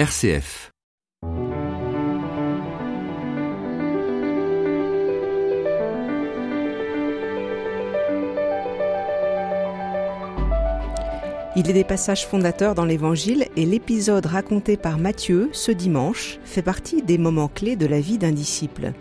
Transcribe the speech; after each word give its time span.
RCF. 0.00 0.70
Il 11.54 11.68
est 11.68 11.74
des 11.74 11.84
passages 11.84 12.26
fondateurs 12.26 12.74
dans 12.74 12.86
l'Évangile 12.86 13.48
et 13.56 13.66
l'épisode 13.66 14.24
raconté 14.24 14.78
par 14.78 14.96
Matthieu 14.96 15.50
ce 15.52 15.70
dimanche 15.70 16.38
fait 16.44 16.62
partie 16.62 17.02
des 17.02 17.18
moments 17.18 17.48
clés 17.48 17.76
de 17.76 17.84
la 17.84 18.00
vie 18.00 18.16
d'un 18.16 18.32
disciple. 18.32 18.94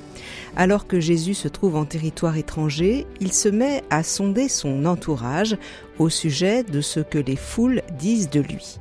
Alors 0.58 0.86
que 0.86 1.00
Jésus 1.00 1.34
se 1.34 1.48
trouve 1.48 1.78
en 1.78 1.86
territoire 1.86 2.36
étranger, 2.36 3.08
il 3.22 3.32
se 3.32 3.48
met 3.48 3.86
à 3.90 4.04
sonder 4.04 4.50
son 4.50 4.84
entourage 4.84 5.56
au 5.98 6.10
sujet 6.10 6.64
de 6.64 6.82
ce 6.82 7.00
que 7.00 7.20
les 7.20 7.38
foules 7.38 7.84
disent 7.98 8.30
de 8.30 8.42
lui. 8.42 8.80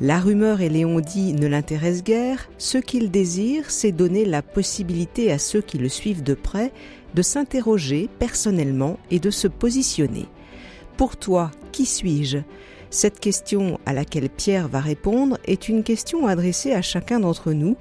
La 0.00 0.18
rumeur 0.18 0.60
et 0.60 0.68
les 0.68 0.84
on-dit 0.84 1.34
ne 1.34 1.46
l'intéressent 1.46 2.02
guère, 2.02 2.50
ce 2.58 2.78
qu'il 2.78 3.12
désire, 3.12 3.70
c'est 3.70 3.92
donner 3.92 4.24
la 4.24 4.42
possibilité 4.42 5.30
à 5.30 5.38
ceux 5.38 5.60
qui 5.60 5.78
le 5.78 5.88
suivent 5.88 6.24
de 6.24 6.34
près 6.34 6.72
de 7.14 7.22
s'interroger 7.22 8.08
personnellement 8.18 8.98
et 9.12 9.20
de 9.20 9.30
se 9.30 9.46
positionner. 9.46 10.26
Pour 10.96 11.16
toi, 11.16 11.52
qui 11.70 11.86
suis-je? 11.86 12.38
Cette 12.90 13.20
question 13.20 13.78
à 13.86 13.92
laquelle 13.92 14.30
Pierre 14.30 14.66
va 14.68 14.80
répondre 14.80 15.38
est 15.44 15.68
une 15.68 15.84
question 15.84 16.26
adressée 16.26 16.72
à 16.72 16.82
chacun 16.82 17.20
d'entre 17.20 17.52
nous. 17.52 17.76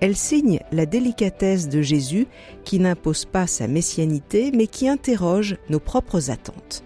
Elle 0.00 0.16
signe 0.16 0.60
la 0.70 0.86
délicatesse 0.86 1.68
de 1.68 1.82
Jésus 1.82 2.28
qui 2.64 2.78
n'impose 2.78 3.24
pas 3.24 3.48
sa 3.48 3.66
messianité 3.66 4.52
mais 4.52 4.68
qui 4.68 4.88
interroge 4.88 5.56
nos 5.68 5.80
propres 5.80 6.30
attentes. 6.30 6.85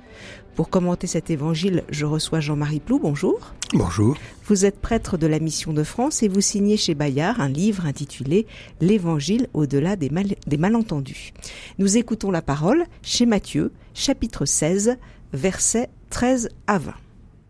Pour 0.55 0.69
commenter 0.69 1.07
cet 1.07 1.31
évangile, 1.31 1.85
je 1.91 2.05
reçois 2.05 2.41
Jean-Marie 2.41 2.81
Plou. 2.81 2.99
Bonjour. 2.99 3.39
Bonjour. 3.73 4.17
Vous 4.47 4.67
êtes 4.67 4.81
prêtre 4.81 5.17
de 5.17 5.27
la 5.27 5.39
Mission 5.39 5.73
de 5.73 5.83
France 5.85 6.23
et 6.23 6.29
vous 6.29 6.41
signez 6.41 6.77
chez 6.77 6.95
Bayard 6.95 7.41
un 7.41 7.49
livre 7.49 7.87
intitulé 7.87 8.47
L'Évangile 8.81 9.48
au-delà 9.55 9.97
des, 9.97 10.11
mal- 10.11 10.34
des 10.47 10.57
malentendus. 10.59 11.33
Nous 11.79 11.97
écoutons 11.97 12.31
la 12.31 12.42
parole 12.42 12.84
chez 13.03 13.27
Matthieu, 13.27 13.73
chapitre 13.95 14.45
16, 14.45 14.98
versets 15.33 15.89
13 16.11 16.51
à 16.67 16.79
20. 16.79 16.95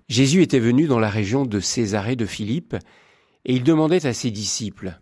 Jésus 0.09 0.43
était 0.43 0.59
venu 0.61 0.87
dans 0.87 0.99
la 0.99 1.11
région 1.11 1.47
de 1.47 1.59
Césarée 1.61 2.17
de 2.17 2.27
Philippe, 2.27 2.77
et 3.45 3.55
il 3.55 3.65
demandait 3.65 4.07
à 4.07 4.13
ses 4.13 4.31
disciples, 4.31 5.01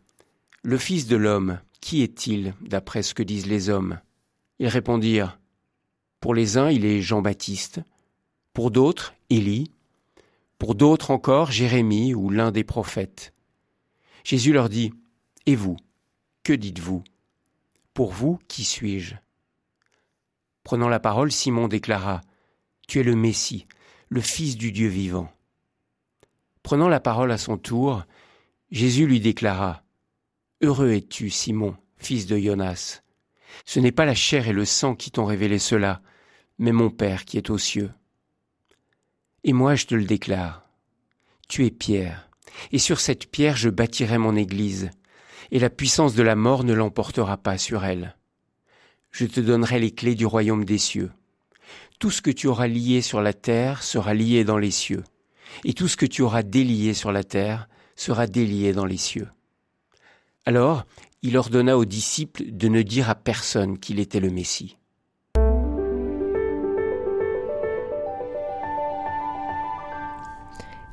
Le 0.62 0.78
Fils 0.78 1.06
de 1.08 1.16
l'homme, 1.16 1.58
qui 1.80 2.02
est-il, 2.02 2.54
d'après 2.60 3.02
ce 3.02 3.14
que 3.14 3.22
disent 3.22 3.46
les 3.46 3.68
hommes? 3.70 3.98
Ils 4.60 4.68
répondirent, 4.68 5.38
Pour 6.20 6.34
les 6.34 6.58
uns, 6.58 6.70
il 6.70 6.84
est 6.84 7.00
Jean-Baptiste, 7.00 7.80
pour 8.52 8.70
d'autres, 8.70 9.14
Élie, 9.30 9.70
pour 10.58 10.74
d'autres 10.74 11.12
encore, 11.12 11.52
Jérémie 11.52 12.14
ou 12.14 12.30
l'un 12.30 12.50
des 12.50 12.64
prophètes. 12.64 13.32
Jésus 14.24 14.52
leur 14.52 14.68
dit, 14.68 14.92
Et 15.46 15.54
vous, 15.54 15.76
que 16.42 16.52
dites-vous? 16.52 17.04
Pour 17.94 18.12
vous, 18.12 18.38
qui 18.48 18.64
suis-je? 18.64 19.14
Prenant 20.64 20.88
la 20.88 21.00
parole, 21.00 21.30
Simon 21.30 21.68
déclara, 21.68 22.20
Tu 22.88 22.98
es 22.98 23.04
le 23.04 23.14
Messie, 23.14 23.66
le 24.08 24.20
Fils 24.20 24.56
du 24.56 24.72
Dieu 24.72 24.88
vivant. 24.88 25.32
Prenant 26.62 26.88
la 26.88 27.00
parole 27.00 27.30
à 27.30 27.38
son 27.38 27.56
tour, 27.56 28.04
Jésus 28.70 29.06
lui 29.06 29.20
déclara, 29.20 29.82
Heureux 30.60 30.90
es-tu, 30.90 31.30
Simon, 31.30 31.76
fils 31.96 32.26
de 32.26 32.36
Jonas. 32.36 33.02
Ce 33.64 33.80
n'est 33.80 33.92
pas 33.92 34.04
la 34.04 34.14
chair 34.14 34.48
et 34.48 34.52
le 34.52 34.64
sang 34.64 34.94
qui 34.94 35.10
t'ont 35.10 35.24
révélé 35.24 35.58
cela, 35.58 36.00
mais 36.58 36.72
mon 36.72 36.90
Père 36.90 37.24
qui 37.24 37.36
est 37.36 37.50
aux 37.50 37.58
cieux. 37.58 37.90
Et 39.44 39.52
moi 39.52 39.74
je 39.74 39.86
te 39.86 39.94
le 39.94 40.04
déclare, 40.04 40.68
tu 41.48 41.64
es 41.64 41.70
Pierre, 41.70 42.28
et 42.72 42.78
sur 42.78 43.00
cette 43.00 43.30
pierre 43.30 43.56
je 43.56 43.70
bâtirai 43.70 44.18
mon 44.18 44.36
Église, 44.36 44.90
et 45.50 45.58
la 45.58 45.70
puissance 45.70 46.14
de 46.14 46.22
la 46.22 46.34
mort 46.34 46.64
ne 46.64 46.74
l'emportera 46.74 47.36
pas 47.36 47.58
sur 47.58 47.84
elle. 47.84 48.16
Je 49.10 49.26
te 49.26 49.40
donnerai 49.40 49.78
les 49.78 49.92
clés 49.92 50.14
du 50.14 50.26
royaume 50.26 50.64
des 50.64 50.78
cieux. 50.78 51.10
Tout 51.98 52.10
ce 52.10 52.22
que 52.22 52.30
tu 52.30 52.46
auras 52.46 52.66
lié 52.66 53.00
sur 53.00 53.20
la 53.20 53.32
terre 53.32 53.82
sera 53.82 54.12
lié 54.14 54.44
dans 54.44 54.58
les 54.58 54.70
cieux, 54.70 55.04
et 55.64 55.72
tout 55.72 55.88
ce 55.88 55.96
que 55.96 56.06
tu 56.06 56.22
auras 56.22 56.42
délié 56.42 56.94
sur 56.94 57.12
la 57.12 57.24
terre 57.24 57.68
sera 57.96 58.26
délié 58.26 58.72
dans 58.72 58.84
les 58.84 58.96
cieux. 58.96 59.28
Alors 60.44 60.84
il 61.22 61.36
ordonna 61.36 61.76
aux 61.76 61.84
disciples 61.84 62.44
de 62.50 62.68
ne 62.68 62.82
dire 62.82 63.10
à 63.10 63.14
personne 63.14 63.78
qu'il 63.78 63.98
était 63.98 64.20
le 64.20 64.30
Messie. 64.30 64.76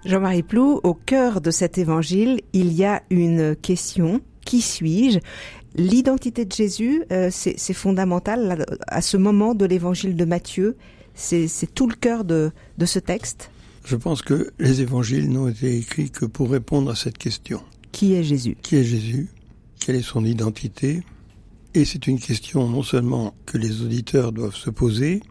Jean-Marie 0.05 0.43
Plou, 0.43 0.79
au 0.83 0.93
cœur 0.93 1.41
de 1.41 1.49
cet 1.49 1.79
évangile, 1.79 2.39
il 2.53 2.73
y 2.73 2.85
a 2.85 3.01
une 3.09 3.55
question. 3.55 4.21
Qui 4.45 4.61
suis-je? 4.61 5.19
L'identité 5.73 6.45
de 6.45 6.51
Jésus, 6.51 7.03
euh, 7.11 7.29
c'est 7.31 7.73
fondamental 7.73 8.47
là, 8.47 8.65
à 8.87 9.01
ce 9.01 9.17
moment 9.17 9.55
de 9.55 9.65
l'évangile 9.65 10.15
de 10.15 10.23
Matthieu. 10.23 10.77
C'est 11.15 11.47
c'est 11.47 11.73
tout 11.73 11.87
le 11.87 11.95
cœur 11.95 12.23
de, 12.23 12.51
de 12.77 12.85
ce 12.85 12.99
texte. 12.99 13.49
Je 13.83 13.95
pense 13.95 14.21
que 14.21 14.51
les 14.59 14.81
évangiles 14.81 15.29
n'ont 15.29 15.47
été 15.47 15.75
écrits 15.75 16.11
que 16.11 16.25
pour 16.25 16.51
répondre 16.51 16.91
à 16.91 16.95
cette 16.95 17.17
question. 17.17 17.61
Qui 17.91 18.13
est 18.13 18.23
Jésus? 18.23 18.57
Qui 18.61 18.77
est 18.77 18.83
Jésus? 18.83 19.29
Quelle 19.79 19.95
est 19.95 20.01
son 20.01 20.25
identité? 20.25 21.03
Et 21.73 21.85
c'est 21.85 22.07
une 22.07 22.19
question 22.19 22.67
non 22.69 22.83
seulement 22.83 23.35
que 23.45 23.57
les 23.57 23.81
auditeurs 23.81 24.31
doivent 24.31 24.55
se 24.55 24.69
poser, 24.69 25.21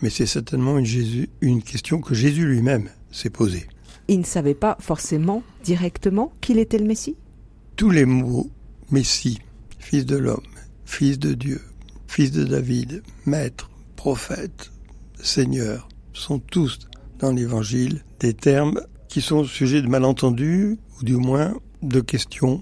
mais 0.00 0.10
c'est 0.10 0.26
certainement 0.26 0.78
une, 0.78 0.86
Jésus, 0.86 1.28
une 1.40 1.62
question 1.62 2.00
que 2.00 2.14
Jésus 2.14 2.46
lui-même 2.46 2.88
s'est 3.10 3.30
posée. 3.30 3.66
Il 4.08 4.20
ne 4.20 4.24
savait 4.24 4.54
pas 4.54 4.76
forcément 4.80 5.42
directement 5.64 6.32
qu'il 6.40 6.58
était 6.58 6.78
le 6.78 6.86
Messie? 6.86 7.16
Tous 7.74 7.90
les 7.90 8.04
mots 8.04 8.50
Messie, 8.90 9.40
Fils 9.78 10.06
de 10.06 10.16
l'homme, 10.16 10.42
Fils 10.84 11.18
de 11.18 11.34
Dieu, 11.34 11.60
Fils 12.06 12.30
de 12.30 12.44
David, 12.44 13.02
Maître, 13.24 13.70
Prophète, 13.96 14.70
Seigneur, 15.20 15.88
sont 16.12 16.38
tous 16.38 16.78
dans 17.18 17.32
l'Évangile 17.32 18.04
des 18.20 18.34
termes 18.34 18.80
qui 19.08 19.20
sont 19.20 19.44
sujets 19.44 19.82
de 19.82 19.88
malentendus 19.88 20.78
ou 20.98 21.04
du 21.04 21.16
moins 21.16 21.54
de 21.82 22.00
questions, 22.00 22.60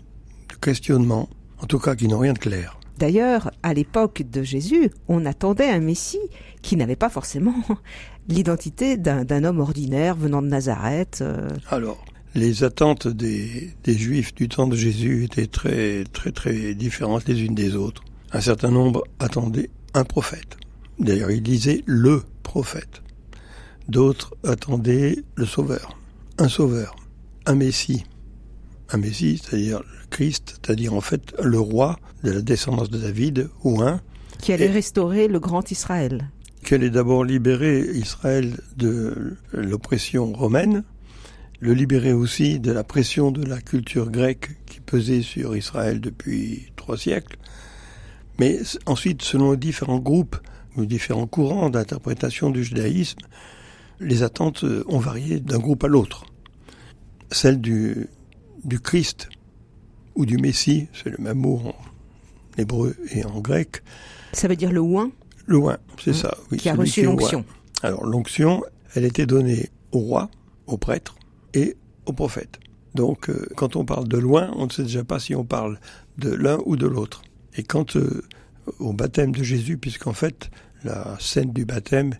questionnements, 0.65 1.29
en 1.63 1.67
tout 1.67 1.79
cas 1.79 1.95
qui 1.95 2.09
n'ont 2.09 2.19
rien 2.19 2.33
de 2.33 2.39
clair. 2.39 2.79
D'ailleurs, 2.99 3.51
à 3.63 3.75
l'époque 3.75 4.23
de 4.31 4.43
Jésus, 4.43 4.91
on 5.09 5.27
attendait 5.27 5.69
un 5.69 5.81
Messie 5.81 6.27
qui 6.63 6.77
n'avait 6.77 6.97
pas 6.97 7.09
forcément 7.11 7.55
l'identité 8.29 8.97
d'un 8.97 9.45
homme 9.45 9.61
ordinaire 9.61 10.17
venant 10.17 10.43
de 10.43 10.47
Nazareth. 10.49 11.19
euh, 11.21 11.49
Alors, 11.71 12.05
les 12.35 12.65
attentes 12.65 13.07
des, 13.09 13.71
des 13.85 13.95
Juifs 13.99 14.35
du 14.35 14.49
temps 14.49 14.67
de 14.69 14.77
Jésus 14.77 15.25
étaient 15.25 15.47
très 15.47 16.05
très 16.13 16.33
très 16.33 16.75
différentes 16.75 17.27
les 17.29 17.43
unes 17.43 17.55
des 17.55 17.77
autres. 17.77 18.03
Un 18.33 18.41
certain 18.41 18.71
nombre 18.71 19.05
attendaient 19.19 19.71
un 19.93 20.05
prophète. 20.05 20.57
D'ailleurs, 20.99 21.31
ils 21.31 21.43
disaient 21.43 21.83
le 21.87 22.23
prophète. 22.43 23.03
D'autres 23.89 24.35
attendaient 24.45 25.17
le 25.35 25.47
sauveur, 25.47 25.99
un 26.39 26.49
sauveur, 26.49 26.97
un 27.47 27.55
messie. 27.55 28.05
Un 28.91 28.99
messie, 28.99 29.41
c'est-à-dire 29.43 29.81
le 29.81 30.07
Christ, 30.11 30.61
c'est-à-dire 30.63 30.95
en 30.95 31.01
fait 31.01 31.35
le 31.43 31.59
roi 31.59 31.99
de 32.23 32.31
la 32.31 32.41
descendance 32.43 32.91
de 32.91 32.99
David, 32.99 33.49
ou 33.65 33.83
un, 33.83 34.01
qui 34.41 34.53
allait 34.53 34.67
Et- 34.67 34.71
restaurer 34.71 35.27
le 35.29 35.41
grand 35.41 35.71
Israël. 35.71 36.29
qui 36.65 36.75
allait 36.75 36.91
d'abord 36.91 37.25
libérer 37.25 37.81
Israël 37.95 38.59
de 38.77 39.37
l'oppression 39.53 40.33
romaine, 40.33 40.85
le 41.61 41.73
libérer 41.75 42.13
aussi 42.13 42.59
de 42.61 42.73
la 42.73 42.85
pression 42.85 43.31
de 43.31 43.43
la 43.45 43.61
culture 43.61 44.11
grecque 44.11 44.51
qui 44.67 44.81
pesait 44.81 45.23
sur 45.23 45.57
Israël 45.57 46.01
depuis 46.01 46.73
trois 46.77 46.97
siècles. 46.99 47.37
Mais 48.39 48.59
ensuite, 48.87 49.23
selon 49.23 49.53
les 49.53 49.57
différents 49.57 49.99
groupes 49.99 50.37
ou 50.77 50.85
différents 50.87 51.27
courants 51.27 51.71
d'interprétation 51.71 52.51
du 52.51 52.65
judaïsme, 52.65 53.19
les 54.01 54.23
attentes 54.23 54.65
euh, 54.65 54.85
ont 54.89 54.99
varié 54.99 55.39
d'un 55.41 55.59
groupe 55.59 55.85
à 55.85 55.89
l'autre. 55.89 56.27
Celle 57.31 57.61
du, 57.61 58.09
du 58.65 58.81
Christ 58.81 59.29
ou 60.15 60.27
du 60.27 60.37
Messie, 60.39 60.89
c'est 60.93 61.11
le 61.11 61.19
même 61.19 61.39
mot 61.39 61.61
en 61.65 61.75
hébreu 62.59 62.95
et 63.13 63.25
en 63.25 63.41
grec, 63.41 63.83
Ça 64.33 64.49
veut 64.49 64.57
dire 64.57 64.73
le 64.73 64.81
oin 64.81 65.11
loin, 65.47 65.77
c'est 66.03 66.13
Mm. 66.13 66.15
ça. 66.15 66.37
Oui, 66.51 66.59
qui 66.59 66.69
a 66.71 66.75
reçu 66.75 67.03
l'onction. 67.03 67.45
Alors 67.83 68.05
l'onction, 68.07 68.63
elle 68.95 69.05
était 69.05 69.27
donnée 69.27 69.69
au 69.93 69.99
roi, 69.99 70.31
au 70.67 70.77
prêtre 70.79 71.17
et 71.53 71.77
au 72.07 72.13
prophète. 72.13 72.61
Donc 72.95 73.29
euh, 73.29 73.47
quand 73.57 73.77
on 73.77 73.85
parle 73.85 74.09
de 74.09 74.17
loin, 74.19 74.51
on 74.57 74.67
ne 74.67 74.71
sait 74.71 74.85
déjà 74.85 75.05
pas 75.05 75.19
si 75.19 75.35
on 75.35 75.45
parle 75.45 75.79
de 76.19 76.31
l'un 76.31 76.59
ou 76.65 76.77
de 76.77 76.87
l'autre. 76.87 77.23
Et 77.57 77.63
quand 77.63 77.97
euh, 77.97 78.23
au 78.79 78.93
baptême 78.95 79.33
de 79.33 79.43
Jésus, 79.43 79.77
puisqu'en 79.77 80.13
fait 80.15 80.51
la 80.85 81.17
scène 81.21 81.53
du 81.53 81.65
baptême 81.65 82.15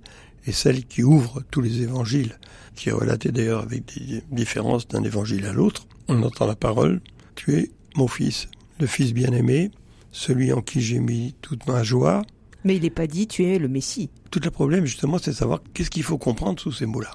est 0.47 0.53
celle 0.53 0.85
qui 0.85 1.03
ouvre 1.03 1.43
tous 1.51 1.61
les 1.61 1.83
évangiles, 1.83 2.39
qui 2.75 2.89
est 2.89 2.93
relatée 2.93 3.33
d'ailleurs 3.33 3.63
avec 3.63 3.85
des 3.95 4.23
différences 4.31 4.87
d'un 4.89 5.03
évangile 5.03 5.47
à 5.47 5.53
l'autre, 5.53 5.87
on 6.09 6.23
entend 6.23 6.47
la 6.47 6.57
parole, 6.57 7.01
tu 7.35 7.55
es 7.55 7.71
mon 7.97 8.09
fils, 8.09 8.49
le 8.81 8.87
fils 8.87 9.13
bien-aimé, 9.13 9.71
celui 10.13 10.53
en 10.53 10.61
qui 10.61 10.81
j'ai 10.81 11.01
mis 11.01 11.35
toute 11.41 11.67
ma 11.67 11.83
joie, 11.83 12.23
Mais 12.65 12.77
il 12.77 12.83
n'est 12.83 12.91
pas 12.91 13.07
dit 13.07 13.27
tu 13.27 13.45
es 13.45 13.59
le 13.59 13.69
Messie. 13.69 14.11
tout 14.31 14.41
le 14.43 14.51
problème, 14.51 14.85
justement, 14.87 15.19
c'est 15.19 15.31
de 15.31 15.37
savoir 15.37 15.61
qu'est-ce 15.73 15.91
qu'il 15.91 16.03
faut 16.03 16.19
comprendre 16.19 16.61
sous 16.61 16.73
ces 16.73 16.87
mots-là. 16.87 17.13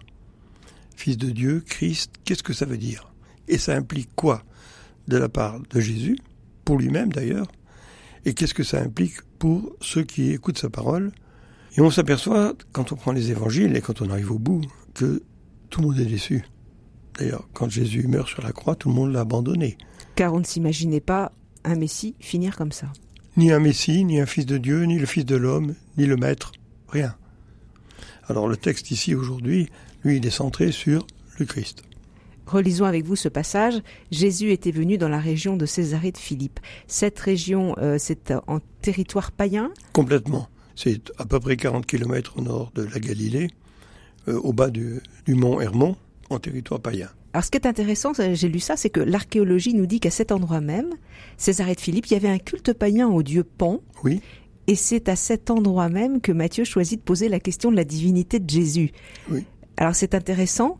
Fils 0.95 1.17
de 1.17 1.29
Dieu, 1.29 1.63
Christ, 1.65 2.11
qu'est-ce 2.25 2.43
que 2.43 2.53
ça 2.53 2.65
veut 2.65 2.77
dire? 2.77 3.11
Et 3.47 3.57
ça 3.57 3.75
implique 3.75 4.09
quoi 4.15 4.43
de 5.07 5.17
la 5.17 5.29
part 5.29 5.59
de 5.59 5.79
Jésus, 5.79 6.17
pour 6.65 6.77
lui-même 6.77 7.11
d'ailleurs, 7.11 7.47
et 8.25 8.33
qu'est-ce 8.33 8.53
que 8.53 8.63
ça 8.63 8.81
implique 8.81 9.21
pour 9.39 9.75
ceux 9.81 10.03
qui 10.03 10.31
écoutent 10.31 10.57
sa 10.59 10.69
parole? 10.69 11.11
Et 11.77 11.81
on 11.81 11.91
s'aperçoit, 11.91 12.53
quand 12.71 12.91
on 12.91 12.95
prend 12.95 13.11
les 13.11 13.31
évangiles 13.31 13.75
et 13.75 13.81
quand 13.81 14.01
on 14.01 14.09
arrive 14.09 14.31
au 14.31 14.39
bout, 14.39 14.61
que 14.93 15.23
tout 15.69 15.81
le 15.81 15.87
monde 15.87 15.99
est 15.99 16.05
déçu. 16.05 16.43
D'ailleurs, 17.17 17.47
quand 17.53 17.69
Jésus 17.69 18.07
meurt 18.07 18.27
sur 18.27 18.41
la 18.41 18.51
croix, 18.51 18.75
tout 18.75 18.89
le 18.89 18.95
monde 18.95 19.11
l'a 19.11 19.21
abandonné. 19.21 19.77
Car 20.15 20.33
on 20.33 20.39
ne 20.39 20.45
s'imaginait 20.45 20.99
pas 21.01 21.31
un 21.63 21.75
Messie 21.75 22.15
finir 22.19 22.55
comme 22.55 22.71
ça. 22.71 22.87
Ni 23.37 23.51
un 23.51 23.59
Messie, 23.59 24.03
ni 24.03 24.19
un 24.19 24.25
Fils 24.25 24.45
de 24.45 24.57
Dieu, 24.57 24.83
ni 24.83 24.97
le 24.97 25.05
Fils 25.05 25.25
de 25.25 25.35
l'homme, 25.35 25.75
ni 25.97 26.05
le 26.05 26.17
Maître, 26.17 26.51
rien. 26.87 27.15
Alors 28.27 28.47
le 28.47 28.57
texte 28.57 28.91
ici 28.91 29.15
aujourd'hui, 29.15 29.69
lui, 30.03 30.17
il 30.17 30.25
est 30.25 30.31
centré 30.31 30.71
sur 30.71 31.05
le 31.37 31.45
Christ. 31.45 31.83
Relisons 32.45 32.85
avec 32.85 33.05
vous 33.05 33.15
ce 33.15 33.29
passage. 33.29 33.75
Jésus 34.11 34.51
était 34.51 34.71
venu 34.71 34.97
dans 34.97 35.09
la 35.09 35.19
région 35.19 35.55
de 35.55 35.65
Césarée 35.65 36.11
de 36.11 36.17
Philippe. 36.17 36.59
Cette 36.87 37.19
région, 37.19 37.75
euh, 37.77 37.97
c'est 37.99 38.33
en 38.47 38.59
territoire 38.81 39.31
païen? 39.31 39.71
Complètement. 39.93 40.47
C'est 40.81 41.11
à 41.17 41.25
peu 41.25 41.41
près 41.41 41.57
40 41.57 41.85
km 41.85 42.35
au 42.37 42.41
nord 42.41 42.71
de 42.73 42.83
la 42.83 42.99
Galilée, 43.01 43.49
euh, 44.29 44.39
au 44.39 44.53
bas 44.53 44.69
du, 44.69 45.01
du 45.25 45.35
mont 45.35 45.59
Hermon, 45.59 45.97
en 46.29 46.39
territoire 46.39 46.79
païen. 46.79 47.09
Alors 47.33 47.43
ce 47.43 47.51
qui 47.51 47.57
est 47.57 47.67
intéressant, 47.67 48.13
j'ai 48.13 48.47
lu 48.47 48.61
ça, 48.61 48.77
c'est 48.77 48.89
que 48.89 49.01
l'archéologie 49.01 49.73
nous 49.73 49.85
dit 49.85 49.99
qu'à 49.99 50.09
cet 50.09 50.31
endroit 50.31 50.61
même, 50.61 50.93
Césarée 51.35 51.75
de 51.75 51.81
Philippe, 51.81 52.07
il 52.07 52.13
y 52.13 52.15
avait 52.15 52.29
un 52.29 52.39
culte 52.39 52.71
païen 52.71 53.09
au 53.09 53.23
dieu 53.23 53.43
Pan. 53.43 53.81
Oui. 54.05 54.21
Et 54.67 54.75
c'est 54.75 55.09
à 55.09 55.17
cet 55.17 55.49
endroit 55.49 55.89
même 55.89 56.21
que 56.21 56.31
Matthieu 56.31 56.63
choisit 56.63 56.97
de 56.97 57.03
poser 57.03 57.27
la 57.27 57.41
question 57.41 57.71
de 57.71 57.75
la 57.75 57.83
divinité 57.83 58.39
de 58.39 58.49
Jésus. 58.49 58.91
Oui. 59.29 59.43
Alors 59.75 59.95
c'est 59.95 60.15
intéressant 60.15 60.79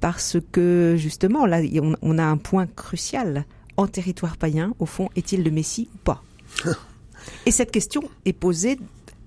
parce 0.00 0.38
que 0.52 0.94
justement, 0.96 1.44
là, 1.44 1.60
on, 1.82 1.96
on 2.00 2.16
a 2.16 2.24
un 2.24 2.38
point 2.38 2.66
crucial. 2.66 3.44
En 3.76 3.88
territoire 3.88 4.38
païen, 4.38 4.72
au 4.78 4.86
fond, 4.86 5.10
est-il 5.16 5.42
le 5.42 5.50
Messie 5.50 5.90
ou 5.94 5.98
pas? 5.98 6.22
Et 7.46 7.50
cette 7.50 7.70
question 7.70 8.02
est 8.24 8.32
posée 8.32 8.78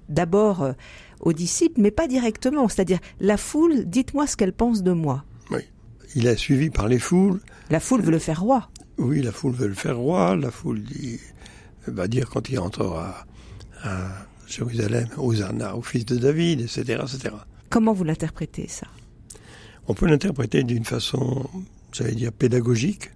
d'abord 0.10 0.64
euh, 0.64 0.74
aux 1.20 1.34
disciples, 1.34 1.82
mais 1.82 1.92
pas 1.92 2.08
directement. 2.08 2.68
C'est-à-dire, 2.68 3.00
la 3.20 3.38
foule, 3.38 3.86
dites-moi 3.86 4.28
ce 4.28 4.38
qu'elle 4.38 4.54
pense 4.54 4.84
de 4.84 4.92
moi. 4.92 5.24
Oui. 5.52 5.62
Il 6.16 6.28
est 6.28 6.38
suivi 6.38 6.70
par 6.70 6.88
les 6.88 7.00
foules. 7.00 7.40
La 7.70 7.80
foule 7.80 8.02
veut 8.02 8.12
le 8.12 8.20
faire 8.20 8.42
roi. 8.42 8.70
Oui, 8.98 9.22
la 9.22 9.32
foule 9.32 9.54
veut 9.54 9.68
le 9.68 9.74
faire 9.74 9.98
roi. 9.98 10.36
La 10.36 10.52
foule 10.52 10.82
dit, 10.82 11.20
va 11.88 12.08
dire 12.08 12.30
quand 12.30 12.50
il 12.50 12.60
rentrera 12.60 13.26
à 13.84 14.28
Jérusalem, 14.48 15.08
Hosanna, 15.18 15.76
au 15.76 15.82
fils 15.82 16.06
de 16.06 16.18
David, 16.18 16.62
etc., 16.62 17.04
etc. 17.04 17.36
Comment 17.70 17.94
vous 17.94 18.04
l'interprétez, 18.04 18.68
ça? 18.68 18.88
On 19.88 19.94
peut 19.94 20.08
l'interpréter 20.08 20.64
d'une 20.64 20.86
façon, 20.86 21.50
j'allais 21.92 22.16
dire, 22.16 22.32
pédagogique, 22.32 23.12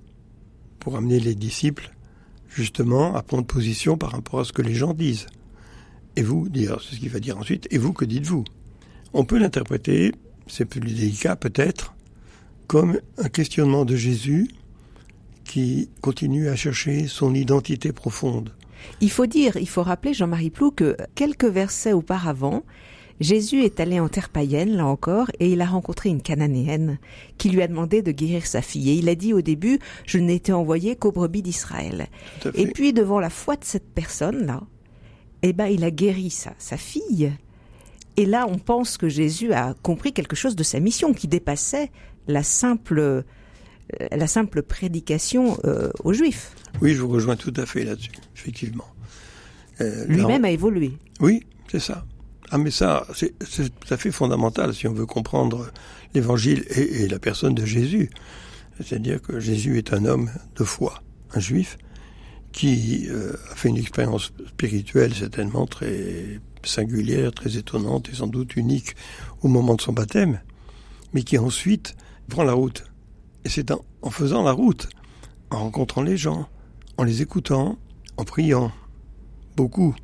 pour 0.79 0.97
amener 0.97 1.19
les 1.19 1.35
disciples, 1.35 1.91
justement, 2.49 3.15
à 3.15 3.21
prendre 3.21 3.45
position 3.45 3.97
par 3.97 4.11
rapport 4.11 4.41
à 4.41 4.45
ce 4.45 4.53
que 4.53 4.61
les 4.61 4.73
gens 4.73 4.93
disent. 4.93 5.27
Et 6.16 6.24
vous, 6.24 6.50
dire, 6.50 6.80
c'est 6.81 6.96
ce 6.96 7.00
qu'il 7.00 7.10
va 7.10 7.19
dire 7.19 7.38
ensuite, 7.38 7.68
et 7.72 7.78
vous, 7.78 7.94
que 7.94 8.06
dites-vous? 8.06 8.44
On 9.13 9.24
peut 9.24 9.38
l'interpréter, 9.38 10.13
c'est 10.48 10.66
plus 10.66 10.80
délicat 10.81 11.36
peut-être, 11.36 11.96
comme 12.68 13.00
un 13.18 13.30
questionnement 13.30 13.86
de 13.86 13.96
Jésus 13.96 14.50
qui 15.44 15.90
continue 16.02 16.48
à 16.48 16.56
chercher 16.56 17.08
son 17.08 17.34
identité 17.34 17.92
profonde. 17.92 18.54
Il 19.00 19.12
faut 19.12 19.25
dire, 19.25 19.58
il 19.58 19.68
faut 19.68 19.84
rappeler, 19.84 20.13
Jean-Marie 20.13 20.50
Plou, 20.50 20.72
que 20.72 20.96
quelques 21.16 21.46
versets 21.46 21.94
auparavant, 21.94 22.63
Jésus 23.19 23.63
est 23.63 23.80
allé 23.80 24.00
en 24.00 24.10
terre 24.10 24.30
païenne, 24.30 24.75
là 24.75 24.88
encore, 24.88 25.30
et 25.40 25.52
il 25.52 25.62
a 25.62 25.66
rencontré 25.66 26.10
une 26.10 26.24
cananéenne 26.24 26.98
qui 27.38 27.50
lui 27.50 27.62
a 27.62 27.68
demandé 27.68 28.02
de 28.02 28.12
guérir 28.12 28.48
sa 28.48 28.63
fille. 28.63 28.90
Et 28.90 28.96
il 28.96 29.10
a 29.10 29.16
dit 29.16 29.34
au 29.34 29.42
début, 29.42 29.78
je 30.08 30.18
été 30.18 30.52
envoyé 30.54 30.96
qu'aux 30.96 31.12
brebis 31.12 31.44
d'Israël. 31.44 32.08
Et 32.56 32.68
puis, 32.68 32.94
devant 32.94 33.19
la 33.19 33.30
foi 33.30 33.58
de 33.58 33.63
cette 33.63 33.94
personne-là, 33.94 34.63
eh 35.43 35.53
ben, 35.53 35.67
il 35.67 35.83
a 35.83 35.91
guéri 35.91 36.29
sa, 36.29 36.53
sa 36.57 36.77
fille. 36.77 37.31
Et 38.17 38.25
là, 38.25 38.45
on 38.47 38.57
pense 38.57 38.97
que 38.97 39.09
Jésus 39.09 39.53
a 39.53 39.73
compris 39.81 40.13
quelque 40.13 40.35
chose 40.35 40.55
de 40.55 40.63
sa 40.63 40.79
mission 40.79 41.13
qui 41.13 41.27
dépassait 41.27 41.91
la 42.27 42.43
simple, 42.43 42.99
euh, 42.99 43.23
la 44.11 44.27
simple 44.27 44.61
prédication 44.61 45.57
euh, 45.65 45.91
aux 46.03 46.13
Juifs. 46.13 46.53
Oui, 46.81 46.93
je 46.93 47.01
vous 47.01 47.09
rejoins 47.09 47.35
tout 47.35 47.53
à 47.55 47.65
fait 47.65 47.83
là-dessus, 47.83 48.11
effectivement. 48.35 48.88
Euh, 49.79 50.05
Lui-même 50.07 50.45
a 50.45 50.51
évolué. 50.51 50.93
Oui, 51.19 51.45
c'est 51.69 51.79
ça. 51.79 52.05
Ah, 52.51 52.57
mais 52.57 52.71
ça, 52.71 53.07
c'est 53.15 53.33
tout 53.39 53.93
à 53.93 53.97
fait 53.97 54.11
fondamental 54.11 54.73
si 54.73 54.88
on 54.88 54.93
veut 54.93 55.05
comprendre 55.05 55.71
l'évangile 56.13 56.65
et, 56.69 57.03
et, 57.03 57.07
la 57.07 57.17
personne 57.17 57.55
de 57.55 57.65
Jésus. 57.65 58.09
C'est-à-dire 58.77 59.21
que 59.21 59.39
Jésus 59.39 59.77
est 59.77 59.93
un 59.93 60.03
homme 60.05 60.29
de 60.57 60.63
foi, 60.65 61.01
un 61.33 61.39
juif, 61.39 61.77
qui 62.51 63.07
euh, 63.09 63.33
a 63.51 63.56
fait 63.56 63.69
une 63.69 63.77
expérience 63.77 64.33
spirituelle 64.48 65.13
certainement 65.13 65.65
très 65.65 66.39
singulière, 66.63 67.31
très 67.31 67.57
étonnante 67.57 68.09
et 68.09 68.15
sans 68.15 68.27
doute 68.27 68.56
unique 68.56 68.95
au 69.42 69.48
moment 69.48 69.75
de 69.75 69.81
son 69.81 69.94
baptême, 69.94 70.42
mais 71.13 71.24
qui 71.24 71.38
ensuite 71.38 71.95
prend 72.27 72.44
la 72.44 72.53
route. 72.53 72.83
Et 73.45 73.50
c'est 73.50 73.71
en, 73.71 73.83
en 74.01 74.09
faisant 74.09 74.44
la 74.44 74.51
route, 74.51 74.89
en 75.50 75.59
rencontrant 75.59 76.03
les 76.03 76.18
gens, 76.18 76.48
en 76.98 77.03
les 77.03 77.21
écoutant, 77.21 77.77
en 78.18 78.24
priant, 78.24 78.71
beaucoup, 79.56 79.95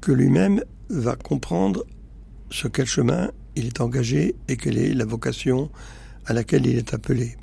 que 0.00 0.12
lui-même 0.12 0.62
va 0.90 1.16
comprendre 1.16 1.84
sur 2.50 2.70
quel 2.70 2.86
chemin 2.86 3.30
il 3.56 3.66
est 3.66 3.80
engagé 3.80 4.36
et 4.48 4.56
quelle 4.56 4.78
est 4.78 4.94
la 4.94 5.04
vocation 5.04 5.70
à 6.26 6.32
laquelle 6.32 6.66
il 6.66 6.76
est 6.76 6.94
appelé, 6.94 7.36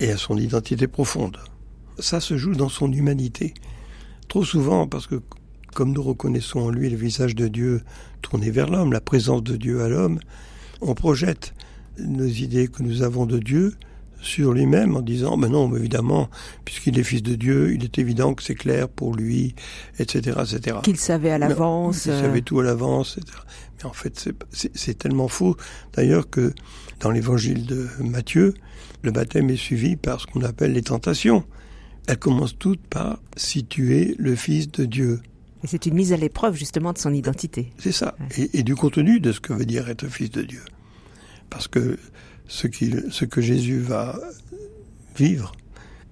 et 0.00 0.10
à 0.10 0.16
son 0.16 0.36
identité 0.36 0.86
profonde. 0.86 1.38
Ça 1.98 2.20
se 2.20 2.36
joue 2.36 2.54
dans 2.54 2.68
son 2.68 2.92
humanité. 2.92 3.54
Trop 4.28 4.44
souvent, 4.44 4.86
parce 4.86 5.06
que 5.06 5.22
comme 5.74 5.92
nous 5.92 6.02
reconnaissons 6.02 6.60
en 6.60 6.70
lui 6.70 6.88
le 6.88 6.96
visage 6.96 7.34
de 7.34 7.48
Dieu 7.48 7.82
tourné 8.22 8.50
vers 8.50 8.70
l'homme, 8.70 8.92
la 8.92 9.00
présence 9.00 9.42
de 9.42 9.56
Dieu 9.56 9.82
à 9.82 9.88
l'homme, 9.88 10.20
on 10.80 10.94
projette 10.94 11.54
nos 11.98 12.26
idées 12.26 12.68
que 12.68 12.82
nous 12.82 13.02
avons 13.02 13.26
de 13.26 13.38
Dieu 13.38 13.74
sur 14.20 14.52
lui-même 14.52 14.96
en 14.96 15.02
disant, 15.02 15.36
ben 15.36 15.48
non, 15.48 15.74
évidemment, 15.76 16.30
puisqu'il 16.64 16.98
est 16.98 17.02
fils 17.02 17.22
de 17.22 17.34
Dieu, 17.34 17.74
il 17.74 17.84
est 17.84 17.98
évident 17.98 18.34
que 18.34 18.42
c'est 18.42 18.54
clair 18.54 18.88
pour 18.88 19.14
lui, 19.14 19.54
etc., 19.98 20.38
etc. 20.40 20.78
Qu'il 20.82 20.96
savait 20.96 21.30
à 21.30 21.38
l'avance. 21.38 22.06
Il 22.06 22.12
savait 22.12 22.40
tout 22.40 22.60
à 22.60 22.62
l'avance, 22.64 23.18
etc. 23.18 23.38
Mais 23.78 23.84
en 23.84 23.92
fait, 23.92 24.30
c'est 24.50 24.98
tellement 24.98 25.28
faux, 25.28 25.56
d'ailleurs, 25.92 26.30
que 26.30 26.54
dans 27.00 27.10
l'évangile 27.10 27.66
de 27.66 27.86
Matthieu, 28.00 28.54
le 29.02 29.10
baptême 29.10 29.50
est 29.50 29.56
suivi 29.56 29.96
par 29.96 30.20
ce 30.20 30.26
qu'on 30.26 30.42
appelle 30.42 30.72
les 30.72 30.82
tentations. 30.82 31.44
Elles 32.06 32.18
commencent 32.18 32.58
toutes 32.58 32.86
par 32.86 33.18
situer 33.36 34.14
le 34.18 34.36
Fils 34.36 34.70
de 34.70 34.84
Dieu. 34.84 35.20
Et 35.62 35.66
c'est 35.66 35.86
une 35.86 35.94
mise 35.94 36.12
à 36.12 36.16
l'épreuve 36.16 36.54
justement 36.56 36.92
de 36.92 36.98
son 36.98 37.12
identité. 37.12 37.72
C'est 37.78 37.92
ça, 37.92 38.14
ouais. 38.20 38.44
et, 38.44 38.58
et, 38.58 38.62
du 38.62 38.74
contenu 38.74 39.20
de 39.20 39.32
ce 39.32 39.40
que 39.40 39.54
veut 39.54 39.64
dire 39.64 39.88
être 39.88 40.06
Fils 40.08 40.30
de 40.30 40.42
Dieu. 40.42 40.62
Parce 41.48 41.68
que 41.68 41.98
ce, 42.46 42.66
ce 43.10 43.24
que 43.24 43.40
Jésus 43.40 43.78
va 43.78 44.18
vivre 45.16 45.52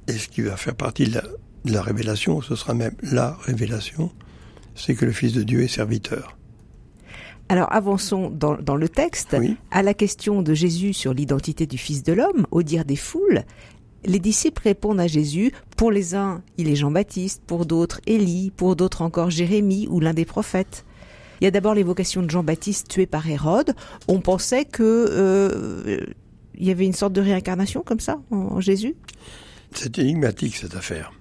et 0.08 0.12
ce 0.12 0.28
qui 0.28 0.40
va 0.40 0.56
faire 0.56 0.75
partie 0.75 1.04
de 1.04 1.14
la, 1.14 1.22
de 1.64 1.72
la 1.72 1.82
révélation, 1.82 2.40
ce 2.40 2.56
sera 2.56 2.75
même 2.75 2.94
la 3.02 3.37
révélation, 3.42 4.11
c'est 4.75 4.94
que 4.94 5.04
le 5.04 5.12
Fils 5.12 5.32
de 5.32 5.42
Dieu 5.42 5.62
est 5.62 5.68
serviteur. 5.68 6.37
Alors 7.49 7.72
avançons 7.72 8.30
dans, 8.30 8.54
dans 8.54 8.76
le 8.76 8.88
texte. 8.88 9.37
Oui. 9.38 9.56
À 9.70 9.82
la 9.82 9.94
question 9.94 10.42
de 10.42 10.54
Jésus 10.54 10.94
sur 10.94 11.12
l'identité 11.12 11.66
du 11.66 11.76
Fils 11.76 12.02
de 12.02 12.12
l'homme, 12.12 12.46
au 12.50 12.62
dire 12.62 12.84
des 12.84 12.96
foules, 12.96 13.44
les 14.04 14.18
disciples 14.18 14.62
répondent 14.62 15.00
à 15.00 15.06
Jésus. 15.06 15.52
Pour 15.76 15.90
les 15.90 16.14
uns, 16.14 16.42
il 16.59 16.68
est 16.68 16.76
Jean-Baptiste, 16.76 17.42
pour 17.47 17.66
d'autres, 17.66 18.00
Élie, 18.06 18.50
pour 18.50 18.76
d'autres 18.76 19.02
encore 19.02 19.30
Jérémie 19.30 19.87
ou 19.88 20.00
l'un 20.00 20.14
des 20.14 20.25
prophètes. 20.25 20.85
Il 21.40 21.44
y 21.44 21.49
a 21.49 21.50
d'abord 21.50 21.75
l'évocation 21.75 22.23
de 22.23 22.30
Jean-Baptiste 22.30 22.88
tué 22.88 23.06
par 23.06 23.28
Hérode. 23.28 23.75
On 24.06 24.21
pensait 24.21 24.64
que 24.64 24.82
euh, 24.82 25.99
il 26.54 26.66
y 26.66 26.71
avait 26.71 26.85
une 26.85 26.92
sorte 26.92 27.12
de 27.12 27.21
réincarnation 27.21 27.82
comme 27.82 28.00
ça 28.00 28.21
en, 28.30 28.61
Jésus? 28.61 28.94
C'est 29.73 29.99
énigmatique 29.99 30.56
cette 30.56 30.76
affaire. 30.76 31.12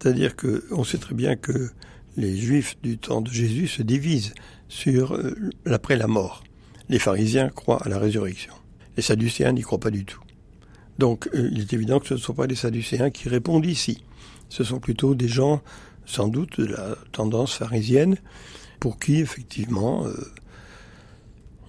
C'est-à-dire 0.00 0.36
que 0.36 0.64
on 0.70 0.84
sait 0.84 0.98
très 0.98 1.14
bien 1.14 1.36
que 1.36 1.70
les 2.16 2.36
Juifs 2.36 2.76
du 2.82 2.98
temps 2.98 3.20
de 3.20 3.30
Jésus 3.30 3.68
se 3.68 3.82
divisent 3.82 4.34
sur 4.68 5.14
euh, 5.14 5.34
l'après 5.64 5.96
la 5.96 6.06
mort. 6.06 6.44
Les 6.88 6.98
pharisiens 6.98 7.50
croient 7.50 7.82
à 7.84 7.88
la 7.88 7.98
résurrection. 7.98 8.54
Les 8.96 9.02
sadducéens 9.02 9.52
n'y 9.52 9.62
croient 9.62 9.80
pas 9.80 9.90
du 9.90 10.04
tout. 10.04 10.20
Donc 10.98 11.28
euh, 11.34 11.48
il 11.52 11.60
est 11.60 11.72
évident 11.72 12.00
que 12.00 12.08
ce 12.08 12.14
ne 12.14 12.18
sont 12.18 12.34
pas 12.34 12.46
les 12.46 12.56
sadducéens 12.56 13.10
qui 13.10 13.28
répondent 13.28 13.66
ici. 13.66 14.04
Ce 14.48 14.64
sont 14.64 14.80
plutôt 14.80 15.14
des 15.14 15.28
gens, 15.28 15.62
sans 16.06 16.28
doute, 16.28 16.60
de 16.60 16.66
la 16.66 16.96
tendance 17.12 17.54
pharisienne, 17.54 18.16
pour 18.80 18.98
qui, 18.98 19.20
effectivement, 19.20 20.06
euh, 20.06 20.14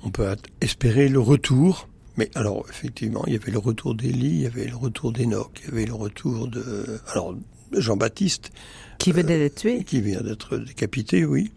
on 0.04 0.12
peut 0.12 0.36
espérer 0.62 1.10
le 1.10 1.20
retour. 1.20 1.88
Mais 2.18 2.30
alors, 2.36 2.66
effectivement, 2.70 3.24
il 3.28 3.34
y 3.34 3.36
avait 3.36 3.52
le 3.52 3.60
retour 3.60 3.96
d'Élie, 3.96 4.28
il 4.28 4.42
y 4.42 4.46
avait 4.46 4.68
le 4.68 4.76
retour 4.76 5.12
d'Enoch, 5.12 5.52
il 5.62 5.70
y 5.70 5.72
avait 5.72 5.86
le 5.86 5.94
retour 5.94 6.48
de... 6.48 7.00
Alors, 7.14 7.36
Jean-Baptiste... 7.72 8.52
Qui 8.98 9.12
venait 9.14 9.38
d'être 9.38 9.56
tué 9.56 9.84
Qui 9.86 10.02
vient 10.02 10.22
d'être 10.22 10.58
décapité, 10.58 11.24
oui. 11.24 11.52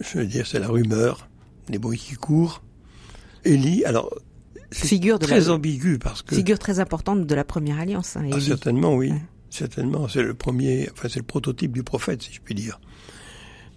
Je 0.00 0.18
veux 0.18 0.26
dire, 0.26 0.46
c'est 0.46 0.58
la 0.58 0.68
rumeur, 0.68 1.28
les 1.68 1.78
bruits 1.78 1.98
qui 1.98 2.14
courent. 2.14 2.62
Élie, 3.44 3.84
alors... 3.84 4.10
Figure 4.70 5.18
de 5.18 5.24
très 5.24 5.40
la... 5.40 5.58
parce 5.98 6.22
que... 6.22 6.34
Figure 6.34 6.58
très 6.58 6.78
importante 6.78 7.26
de 7.26 7.34
la 7.34 7.44
première 7.44 7.78
alliance. 7.78 8.16
Hein, 8.16 8.28
ah, 8.32 8.40
certainement, 8.40 8.94
oui. 8.94 9.10
Ouais. 9.10 9.22
Certainement, 9.50 10.08
c'est 10.08 10.22
le 10.22 10.34
premier, 10.34 10.90
enfin 10.92 11.08
c'est 11.08 11.20
le 11.20 11.24
prototype 11.24 11.72
du 11.72 11.82
prophète, 11.82 12.22
si 12.22 12.32
je 12.32 12.40
puis 12.40 12.54
dire. 12.54 12.80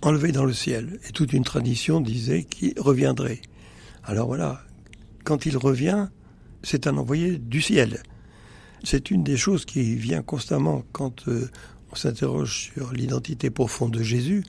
Enlevé 0.02 0.32
dans 0.32 0.44
le 0.44 0.54
ciel. 0.54 1.00
Et 1.08 1.12
toute 1.12 1.32
une 1.32 1.44
tradition 1.44 2.02
disait 2.02 2.44
qu'il 2.44 2.74
reviendrait. 2.78 3.42
Alors 4.04 4.28
voilà, 4.28 4.62
quand 5.24 5.46
il 5.46 5.56
revient, 5.58 6.08
c'est 6.64 6.88
un 6.88 6.98
envoyé 6.98 7.38
du 7.38 7.62
ciel. 7.62 8.04
C'est 8.84 9.12
une 9.12 9.24
des 9.24 9.38
choses 9.38 9.66
qui 9.66 9.96
vient 9.96 10.22
constamment 10.22 10.84
quand 10.92 11.28
euh, 11.28 11.50
on 11.92 11.96
s'interroge 11.96 12.72
sur 12.74 12.92
l'identité 12.94 13.50
profonde 13.50 13.92
de 13.92 14.04
Jésus. 14.04 14.44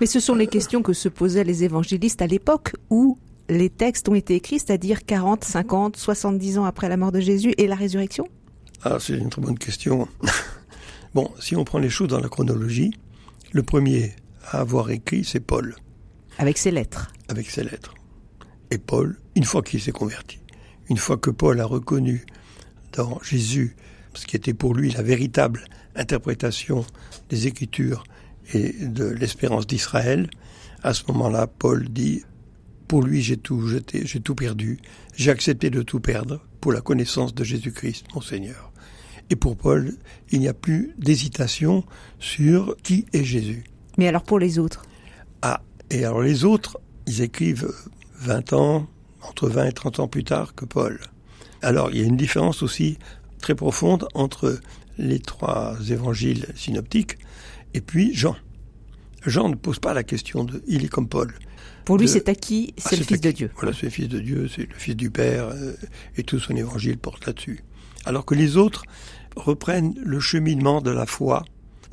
Mais 0.00 0.06
ce 0.06 0.20
sont 0.20 0.34
les 0.34 0.46
questions 0.46 0.82
que 0.82 0.92
se 0.92 1.08
posaient 1.08 1.44
les 1.44 1.64
évangélistes 1.64 2.22
à 2.22 2.26
l'époque 2.26 2.74
où 2.90 3.18
les 3.48 3.70
textes 3.70 4.08
ont 4.08 4.14
été 4.14 4.34
écrits, 4.34 4.58
c'est-à-dire 4.58 5.04
40, 5.04 5.44
50, 5.44 5.96
70 5.96 6.58
ans 6.58 6.64
après 6.64 6.88
la 6.88 6.96
mort 6.96 7.12
de 7.12 7.20
Jésus 7.20 7.54
et 7.58 7.66
la 7.66 7.74
résurrection? 7.74 8.26
Ah, 8.82 8.98
c'est 9.00 9.16
une 9.16 9.30
très 9.30 9.42
bonne 9.42 9.58
question. 9.58 10.08
bon, 11.14 11.30
si 11.40 11.56
on 11.56 11.64
prend 11.64 11.78
les 11.78 11.90
choses 11.90 12.08
dans 12.08 12.20
la 12.20 12.28
chronologie, 12.28 12.92
le 13.52 13.62
premier 13.62 14.14
à 14.44 14.60
avoir 14.60 14.90
écrit, 14.90 15.24
c'est 15.24 15.40
Paul. 15.40 15.76
Avec 16.38 16.58
ses 16.58 16.70
lettres. 16.70 17.12
Avec 17.28 17.50
ses 17.50 17.64
lettres. 17.64 17.94
Et 18.70 18.78
Paul, 18.78 19.18
une 19.34 19.44
fois 19.44 19.62
qu'il 19.62 19.80
s'est 19.80 19.92
converti, 19.92 20.38
une 20.88 20.96
fois 20.96 21.16
que 21.16 21.30
Paul 21.30 21.60
a 21.60 21.64
reconnu 21.64 22.24
dans 22.92 23.18
Jésus 23.22 23.76
ce 24.14 24.26
qui 24.26 24.36
était 24.36 24.54
pour 24.54 24.74
lui 24.74 24.90
la 24.90 25.02
véritable 25.02 25.64
interprétation 25.94 26.84
des 27.28 27.46
Écritures 27.46 28.04
et 28.52 28.72
de 28.72 29.04
l'espérance 29.04 29.66
d'Israël, 29.66 30.30
à 30.82 30.94
ce 30.94 31.04
moment-là, 31.08 31.46
Paul 31.46 31.88
dit 31.88 32.22
pour 32.88 33.02
lui, 33.02 33.20
j'ai 33.20 33.36
tout 33.36 33.66
jeté, 33.66 34.02
j'ai 34.06 34.20
tout 34.20 34.34
perdu. 34.34 34.78
J'ai 35.14 35.30
accepté 35.30 35.68
de 35.68 35.82
tout 35.82 36.00
perdre 36.00 36.40
pour 36.60 36.72
la 36.72 36.80
connaissance 36.80 37.34
de 37.34 37.44
Jésus-Christ, 37.44 38.06
mon 38.14 38.22
Seigneur. 38.22 38.72
Et 39.30 39.36
pour 39.36 39.56
Paul, 39.56 39.94
il 40.30 40.40
n'y 40.40 40.48
a 40.48 40.54
plus 40.54 40.94
d'hésitation 40.96 41.84
sur 42.18 42.76
qui 42.82 43.04
est 43.12 43.24
Jésus. 43.24 43.64
Mais 43.98 44.08
alors 44.08 44.22
pour 44.22 44.38
les 44.38 44.58
autres? 44.58 44.82
Ah, 45.42 45.60
et 45.90 46.04
alors 46.04 46.22
les 46.22 46.44
autres, 46.44 46.80
ils 47.06 47.20
écrivent 47.20 47.70
20 48.20 48.54
ans, 48.54 48.88
entre 49.20 49.48
20 49.48 49.66
et 49.66 49.72
30 49.72 50.00
ans 50.00 50.08
plus 50.08 50.24
tard 50.24 50.54
que 50.54 50.64
Paul. 50.64 50.98
Alors 51.60 51.90
il 51.90 51.98
y 51.98 52.02
a 52.02 52.06
une 52.06 52.16
différence 52.16 52.62
aussi 52.62 52.98
très 53.38 53.54
profonde 53.54 54.08
entre 54.14 54.58
les 54.96 55.18
trois 55.18 55.76
évangiles 55.90 56.46
synoptiques 56.56 57.18
et 57.74 57.82
puis 57.82 58.14
Jean. 58.14 58.36
Jean 59.26 59.48
ne 59.50 59.56
pose 59.56 59.78
pas 59.78 59.92
la 59.92 60.04
question 60.04 60.44
de 60.44 60.62
il 60.66 60.84
est 60.84 60.88
comme 60.88 61.08
Paul. 61.08 61.34
Pour 61.88 61.96
lui, 61.96 62.06
c'est 62.06 62.28
acquis, 62.28 62.74
c'est 62.76 62.96
le 62.96 63.02
Fils 63.02 63.22
de 63.22 63.30
Dieu. 63.30 63.50
Voilà, 63.56 63.72
c'est 63.72 63.84
le 63.84 63.90
Fils 63.90 64.08
de 64.10 64.18
Dieu, 64.18 64.46
c'est 64.54 64.68
le 64.68 64.74
Fils 64.74 64.94
du 64.94 65.10
Père, 65.10 65.46
euh, 65.48 65.72
et 66.18 66.22
tout 66.22 66.38
son 66.38 66.54
évangile 66.54 66.98
porte 66.98 67.24
là-dessus. 67.24 67.64
Alors 68.04 68.26
que 68.26 68.34
les 68.34 68.58
autres 68.58 68.84
reprennent 69.36 69.94
le 70.04 70.20
cheminement 70.20 70.82
de 70.82 70.90
la 70.90 71.06
foi 71.06 71.46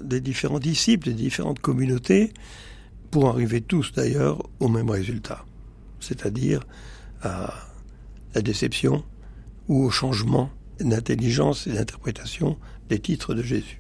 des 0.04 0.20
différents 0.20 0.60
disciples, 0.60 1.08
des 1.08 1.14
différentes 1.14 1.60
communautés, 1.60 2.34
pour 3.10 3.30
arriver 3.30 3.62
tous 3.62 3.94
d'ailleurs 3.94 4.44
au 4.60 4.68
même 4.68 4.90
résultat, 4.90 5.46
c'est-à-dire 6.02 6.66
à 7.22 7.54
la 8.34 8.42
déception 8.42 9.02
ou 9.70 9.82
au 9.82 9.92
changement 9.92 10.50
d'intelligence 10.82 11.68
et 11.68 11.72
d'interprétation 11.72 12.58
des 12.90 13.00
titres 13.00 13.34
de 13.34 13.44
Jésus. 13.44 13.80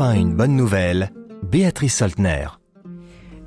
Enfin 0.00 0.14
une 0.14 0.32
bonne 0.32 0.54
nouvelle, 0.54 1.10
Béatrice 1.50 1.96
Soltner. 1.96 2.46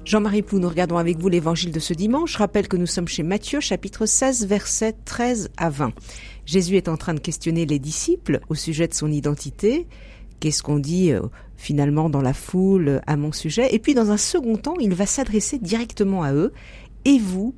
Jean-Marie 0.04 0.42
Plou, 0.42 0.60
nous 0.60 0.68
regardons 0.68 0.98
avec 0.98 1.18
vous 1.18 1.30
l'évangile 1.30 1.72
de 1.72 1.80
ce 1.80 1.94
dimanche. 1.94 2.36
Rappelle 2.36 2.68
que 2.68 2.76
nous 2.76 2.88
sommes 2.88 3.08
chez 3.08 3.24
Matthieu, 3.24 3.62
chapitre 3.62 4.06
16, 4.06 4.48
versets 4.48 4.98
13 5.06 5.52
à 5.56 5.70
20. 5.70 5.94
Jésus 6.46 6.76
est 6.76 6.90
en 6.90 6.98
train 6.98 7.14
de 7.14 7.22
questionner 7.22 7.66
les 7.66 7.80
disciples 7.80 8.42
au 8.50 8.56
sujet 8.56 8.90
de 8.90 8.94
son 8.94 9.10
identité. 9.10 9.88
Qu'est-ce 10.42 10.62
qu'on 10.62 10.80
dit 10.80 11.14
euh, 11.14 11.22
finalement 11.56 12.10
dans 12.10 12.22
la 12.22 12.34
foule 12.34 13.00
à 13.08 13.16
mon 13.16 13.32
sujet? 13.32 13.74
Et 13.74 13.80
puis 13.80 13.94
dans 13.94 14.12
un 14.12 14.18
second 14.18 14.58
temps, 14.58 14.76
il 14.78 14.94
va 14.94 15.06
s'adresser 15.06 15.58
directement 15.58 16.22
à 16.22 16.34
eux. 16.34 16.52
Et 17.06 17.18
vous, 17.18 17.56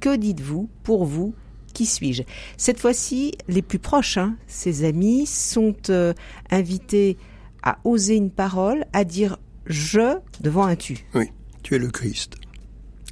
que 0.00 0.16
dites-vous 0.16 0.68
pour 0.82 1.04
vous? 1.04 1.32
Qui 1.74 1.86
suis-je? 1.86 2.24
Cette 2.56 2.80
fois-ci, 2.80 3.34
les 3.46 3.62
plus 3.62 3.78
proches, 3.78 4.18
hein, 4.18 4.34
ses 4.48 4.82
amis, 4.82 5.26
sont 5.26 5.76
euh, 5.90 6.12
invités 6.50 7.16
à 7.62 7.78
oser 7.84 8.16
une 8.16 8.30
parole, 8.30 8.84
à 8.92 9.04
dire 9.04 9.38
je 9.66 10.18
devant 10.40 10.64
un 10.64 10.76
tu. 10.76 11.06
Oui, 11.14 11.26
tu 11.62 11.74
es 11.74 11.78
le 11.78 11.90
Christ. 11.90 12.36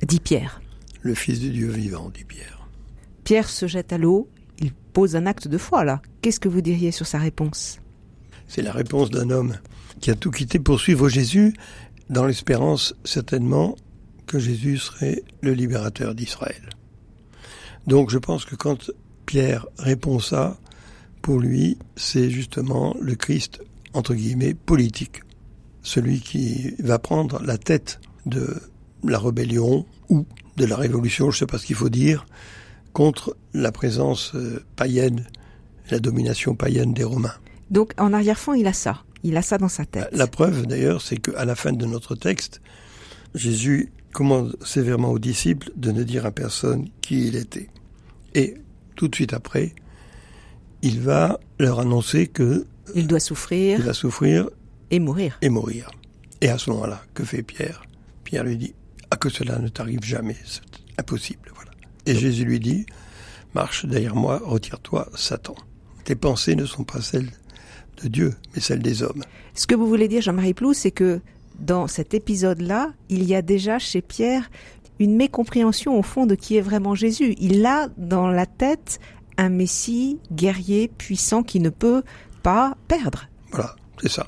Dit 0.02 0.20
Pierre. 0.20 0.60
Le 1.02 1.14
Fils 1.14 1.40
de 1.40 1.48
Dieu 1.48 1.68
vivant, 1.68 2.10
dit 2.10 2.24
Pierre. 2.24 2.68
Pierre 3.24 3.48
se 3.48 3.66
jette 3.66 3.92
à 3.92 3.98
l'eau, 3.98 4.28
il 4.58 4.72
pose 4.72 5.16
un 5.16 5.26
acte 5.26 5.48
de 5.48 5.58
foi 5.58 5.84
là. 5.84 6.02
Qu'est-ce 6.22 6.40
que 6.40 6.48
vous 6.48 6.60
diriez 6.60 6.90
sur 6.90 7.06
sa 7.06 7.18
réponse? 7.18 7.78
C'est 8.48 8.62
la 8.62 8.72
réponse 8.72 9.10
d'un 9.10 9.30
homme 9.30 9.56
qui 10.00 10.10
a 10.10 10.14
tout 10.14 10.30
quitté 10.30 10.58
pour 10.58 10.80
suivre 10.80 11.08
Jésus, 11.08 11.54
dans 12.08 12.26
l'espérance 12.26 12.94
certainement 13.04 13.76
que 14.26 14.38
Jésus 14.38 14.78
serait 14.78 15.22
le 15.42 15.52
libérateur 15.52 16.14
d'Israël. 16.14 16.70
Donc 17.86 18.10
je 18.10 18.18
pense 18.18 18.44
que 18.44 18.56
quand 18.56 18.90
Pierre 19.26 19.66
répond 19.78 20.18
ça, 20.18 20.58
pour 21.22 21.38
lui, 21.38 21.78
c'est 21.96 22.30
justement 22.30 22.96
le 23.00 23.14
Christ 23.14 23.62
entre 23.94 24.14
guillemets, 24.14 24.54
politique. 24.54 25.22
Celui 25.82 26.20
qui 26.20 26.74
va 26.78 26.98
prendre 26.98 27.42
la 27.42 27.58
tête 27.58 28.00
de 28.26 28.60
la 29.02 29.18
rébellion 29.18 29.86
ou 30.08 30.26
de 30.56 30.64
la 30.66 30.76
révolution, 30.76 31.30
je 31.30 31.36
ne 31.36 31.38
sais 31.40 31.46
pas 31.46 31.58
ce 31.58 31.66
qu'il 31.66 31.76
faut 31.76 31.88
dire, 31.88 32.26
contre 32.92 33.36
la 33.54 33.72
présence 33.72 34.34
euh, 34.34 34.64
païenne, 34.76 35.26
la 35.90 35.98
domination 35.98 36.54
païenne 36.54 36.92
des 36.92 37.04
Romains. 37.04 37.34
Donc 37.70 37.92
en 37.98 38.12
arrière-fond, 38.12 38.54
il 38.54 38.66
a 38.66 38.72
ça. 38.72 39.04
Il 39.22 39.36
a 39.36 39.42
ça 39.42 39.58
dans 39.58 39.68
sa 39.68 39.84
tête. 39.84 40.08
La 40.12 40.26
preuve 40.26 40.66
d'ailleurs, 40.66 41.02
c'est 41.02 41.16
qu'à 41.16 41.44
la 41.44 41.54
fin 41.54 41.72
de 41.72 41.86
notre 41.86 42.14
texte, 42.14 42.60
Jésus 43.34 43.92
commande 44.12 44.56
sévèrement 44.64 45.10
aux 45.10 45.18
disciples 45.18 45.70
de 45.76 45.92
ne 45.92 46.02
dire 46.02 46.26
à 46.26 46.30
personne 46.30 46.88
qui 47.00 47.28
il 47.28 47.36
était. 47.36 47.68
Et 48.34 48.54
tout 48.96 49.08
de 49.08 49.14
suite 49.14 49.32
après, 49.32 49.74
il 50.82 51.00
va 51.00 51.38
leur 51.58 51.80
annoncer 51.80 52.26
que 52.26 52.66
il 52.94 53.06
doit 53.06 53.20
souffrir. 53.20 53.78
Il 53.78 53.84
va 53.84 53.92
souffrir. 53.94 54.48
Et 54.90 54.98
mourir. 54.98 55.38
Et 55.42 55.48
mourir. 55.48 55.90
Et 56.40 56.48
à 56.48 56.58
ce 56.58 56.70
moment-là, 56.70 57.02
que 57.14 57.24
fait 57.24 57.42
Pierre? 57.42 57.82
Pierre 58.24 58.44
lui 58.44 58.56
dit 58.56 58.74
Ah, 59.10 59.16
que 59.16 59.28
cela 59.28 59.58
ne 59.58 59.68
t'arrive 59.68 60.02
jamais, 60.02 60.36
c'est 60.44 60.62
impossible. 60.98 61.52
Voilà. 61.54 61.70
Et 62.06 62.14
Jésus 62.14 62.44
lui 62.44 62.60
dit 62.60 62.86
Marche 63.54 63.86
derrière 63.86 64.14
moi, 64.14 64.40
retire-toi, 64.44 65.08
Satan. 65.14 65.54
Tes 66.04 66.14
pensées 66.14 66.56
ne 66.56 66.64
sont 66.64 66.84
pas 66.84 67.00
celles 67.00 67.30
de 68.02 68.08
Dieu, 68.08 68.34
mais 68.54 68.60
celles 68.60 68.82
des 68.82 69.02
hommes. 69.02 69.22
Ce 69.54 69.66
que 69.66 69.74
vous 69.74 69.86
voulez 69.86 70.08
dire, 70.08 70.22
Jean-Marie 70.22 70.54
Plou, 70.54 70.72
c'est 70.72 70.90
que 70.90 71.20
dans 71.58 71.86
cet 71.86 72.14
épisode-là, 72.14 72.92
il 73.08 73.24
y 73.24 73.34
a 73.34 73.42
déjà 73.42 73.78
chez 73.78 74.00
Pierre 74.00 74.50
une 74.98 75.16
mécompréhension 75.16 75.98
au 75.98 76.02
fond 76.02 76.26
de 76.26 76.34
qui 76.34 76.56
est 76.56 76.60
vraiment 76.60 76.94
Jésus. 76.94 77.34
Il 77.38 77.64
a 77.66 77.88
dans 77.96 78.28
la 78.28 78.46
tête 78.46 79.00
un 79.36 79.48
Messie 79.48 80.18
guerrier, 80.32 80.88
puissant, 80.88 81.42
qui 81.42 81.60
ne 81.60 81.70
peut 81.70 82.02
pas 82.40 82.76
perdre. 82.88 83.28
Voilà, 83.52 83.76
c'est 84.00 84.10
ça. 84.10 84.26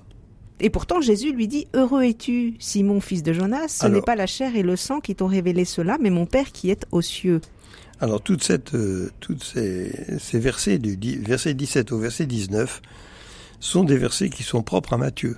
Et 0.61 0.71
pourtant, 0.71 1.01
Jésus 1.01 1.33
lui 1.33 1.49
dit 1.49 1.67
Heureux 1.75 2.05
es-tu, 2.05 2.55
Simon, 2.61 3.01
fils 3.01 3.25
de 3.25 3.33
Jonas 3.33 3.69
Ce 3.69 3.87
n'est 3.89 4.01
pas 4.01 4.15
la 4.15 4.27
chair 4.27 4.55
et 4.55 4.63
le 4.63 4.77
sang 4.77 5.01
qui 5.01 5.17
t'ont 5.17 5.27
révélé 5.27 5.65
cela, 5.65 5.99
mais 6.01 6.11
mon 6.11 6.25
Père 6.25 6.53
qui 6.53 6.71
est 6.71 6.87
aux 6.93 7.03
cieux. 7.03 7.41
Alors, 8.01 8.21
toute 8.21 8.43
cette, 8.43 8.75
euh, 8.75 9.11
toutes 9.21 9.43
ces, 9.43 9.93
ces, 10.19 10.39
versets, 10.39 10.79
du 10.79 11.19
verset 11.19 11.55
17 11.55 11.93
au 11.93 11.99
verset 11.99 12.27
19, 12.27 12.81
sont 13.61 13.85
des 13.85 13.97
versets 13.97 14.29
qui 14.29 14.43
sont 14.43 14.63
propres 14.63 14.93
à 14.93 14.99
Matthieu. 14.99 15.37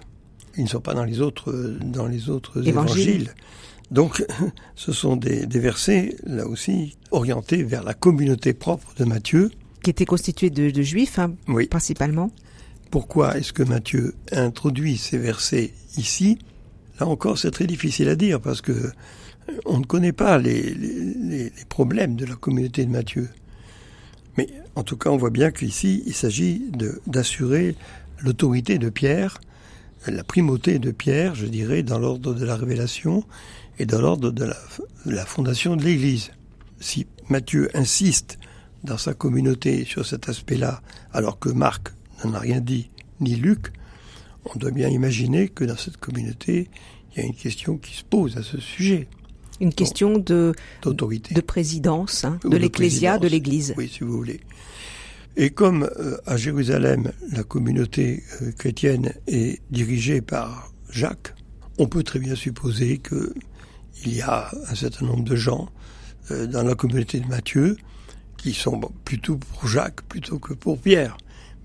Ils 0.57 0.65
ne 0.65 0.69
sont 0.69 0.81
pas 0.81 0.95
dans 0.95 1.05
les 1.05 1.21
autres, 1.21 1.53
dans 1.83 2.07
les 2.07 2.31
autres 2.31 2.67
évangiles. 2.67 3.35
Donc, 3.91 4.25
ce 4.75 4.93
sont 4.93 5.17
des, 5.17 5.47
des, 5.47 5.59
versets, 5.59 6.17
là 6.25 6.47
aussi, 6.47 6.97
orientés 7.11 7.63
vers 7.63 7.83
la 7.83 7.95
communauté 7.95 8.53
propre 8.53 8.93
de 8.99 9.05
Matthieu. 9.05 9.51
Qui 9.83 9.91
était 9.91 10.07
constituée 10.07 10.51
de, 10.51 10.71
de 10.71 10.83
juifs, 10.83 11.19
hein, 11.19 11.35
oui. 11.49 11.67
principalement. 11.67 12.31
Pourquoi 12.95 13.37
est-ce 13.37 13.53
que 13.53 13.65
Matthieu 13.65 14.15
introduit 14.31 14.99
ces 14.99 15.19
versets 15.19 15.73
ici? 15.97 16.39
Là 17.01 17.09
encore, 17.09 17.39
c'est 17.39 17.51
très 17.51 17.67
difficile 17.67 18.09
à 18.09 18.15
dire 18.15 18.41
parce 18.41 18.61
que 18.61 18.71
euh, 18.71 18.93
on 19.65 19.81
ne 19.81 19.85
connaît 19.85 20.13
pas 20.13 20.39
les, 20.39 21.51
problèmes 21.69 22.15
de 22.15 22.25
la 22.25 22.37
communauté 22.37 22.85
de 22.85 22.93
Matthieu. 22.93 23.31
Mais 24.39 24.47
en 24.77 24.85
tout 24.85 24.97
cas, 24.97 25.11
on 25.11 25.17
voit 25.17 25.31
bien 25.31 25.51
qu'ici, 25.51 26.05
il 26.07 26.15
s'agit 26.15 26.71
d'assurer 27.09 27.75
l'autorité 28.21 28.79
de 28.79 28.91
Pierre, 28.91 29.41
la 30.07 30.23
primauté 30.23 30.79
de 30.79 30.93
Pierre, 30.93 31.35
je 31.35 31.47
dirais, 31.47 31.83
dans 31.83 31.99
l'ordre 31.99 32.33
de 32.33 32.45
la 32.45 32.55
révélation 32.55 33.25
et 33.81 33.87
dans 33.87 34.01
l'ordre 34.01 34.31
de 34.31 34.45
de 34.45 35.11
la 35.11 35.27
fondation 35.27 35.75
de 35.75 35.83
l'Église. 35.83 36.31
Si 36.79 37.09
Matthieu 37.29 37.71
insiste 37.75 38.39
dans 38.85 38.99
sa 38.99 39.15
communauté 39.15 39.85
sur 39.85 40.07
cet 40.07 40.29
aspect-là, 40.29 40.81
alors 41.13 41.41
que 41.41 41.49
Marc 41.49 41.89
n'en 42.25 42.35
a 42.35 42.39
rien 42.39 42.61
dit, 42.61 42.91
ni 43.21 43.37
Luc, 43.37 43.73
on 44.45 44.59
doit 44.59 44.71
bien 44.71 44.89
imaginer 44.89 45.49
que 45.49 45.65
dans 45.65 45.77
cette 45.77 45.97
communauté, 45.97 46.69
il 47.13 47.21
y 47.21 47.23
a 47.23 47.27
une 47.27 47.35
question 47.35 47.77
qui 47.77 47.97
se 47.97 48.05
pose 48.05 48.37
à 48.37 48.43
ce 48.43 48.59
sujet. 48.59 49.09
Une 49.61 49.73
question 49.73 50.19
de 50.19 50.53
d'autorité, 50.83 51.33
de 51.33 51.41
présidence, 51.41 52.25
hein, 52.25 52.41
de 52.45 52.57
l'ecclésia, 52.57 53.19
de 53.19 53.29
l'Église. 53.29 53.73
oui, 53.77 53.89
si 53.89 54.03
vous 54.03 54.13
voulez. 54.13 54.41
Et 55.37 55.51
comme 55.51 55.89
euh, 55.99 56.17
à 56.27 56.37
Jérusalem, 56.37 57.13
la 57.33 57.45
communauté 57.45 58.23
euh, 58.43 58.53
chrétienne 58.53 59.13
est 59.27 59.61
dirigée 59.71 60.21
par 60.21 60.73
Jacques, 60.91 61.35
on 61.79 61.87
peut 61.87 62.03
très 62.03 62.19
bien 62.19 62.35
supposer 62.35 62.99
que 62.99 63.33
il 64.05 64.17
y 64.17 64.23
a 64.23 64.51
un 64.69 64.75
certain 64.75 65.07
nombre 65.07 65.25
de 65.25 65.37
gens 65.37 65.69
euh, 66.31 66.47
dans 66.47 66.63
la 66.63 66.75
communauté 66.75 67.21
de 67.21 67.27
Matthieu 67.27 67.77
qui 68.37 68.53
sont 68.53 68.81
plutôt 69.05 69.37
pour 69.37 69.69
Jacques 69.69 70.03
plutôt 70.03 70.39
que 70.39 70.53
pour 70.53 70.79
Pierre. 70.79 71.17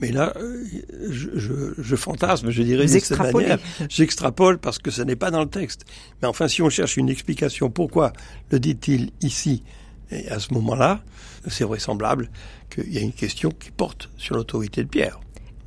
Mais 0.02 0.12
là, 0.12 0.34
euh, 0.38 0.64
je, 1.10 1.30
je, 1.36 1.54
je 1.78 1.96
fantasme, 1.96 2.50
je 2.52 2.64
dirais 2.64 2.86
d'une 2.86 3.00
certaine 3.00 3.34
manière. 3.34 3.60
J'extrapole 3.90 4.58
parce 4.58 4.80
que 4.80 4.92
ce 4.92 5.02
n'est 5.02 5.16
pas 5.16 5.32
dans 5.32 5.42
le 5.42 5.50
texte. 5.50 5.86
Mais 6.22 6.28
enfin, 6.28 6.48
si 6.48 6.62
on 6.62 6.70
cherche 6.70 6.98
une 6.98 7.10
explication, 7.10 7.70
pourquoi 7.70 8.14
le 8.52 8.60
dit-il 8.60 9.12
ici 9.22 9.64
et 10.12 10.28
à 10.30 10.40
ce 10.40 10.54
moment-là, 10.54 11.02
c'est 11.48 11.64
vraisemblable 11.64 12.30
qu'il 12.70 12.92
y 12.92 12.98
a 12.98 13.02
une 13.02 13.14
question 13.14 13.52
qui 13.52 13.72
porte 13.72 14.10
sur 14.18 14.36
l'autorité 14.36 14.84
de 14.84 14.90
Pierre. 14.90 15.20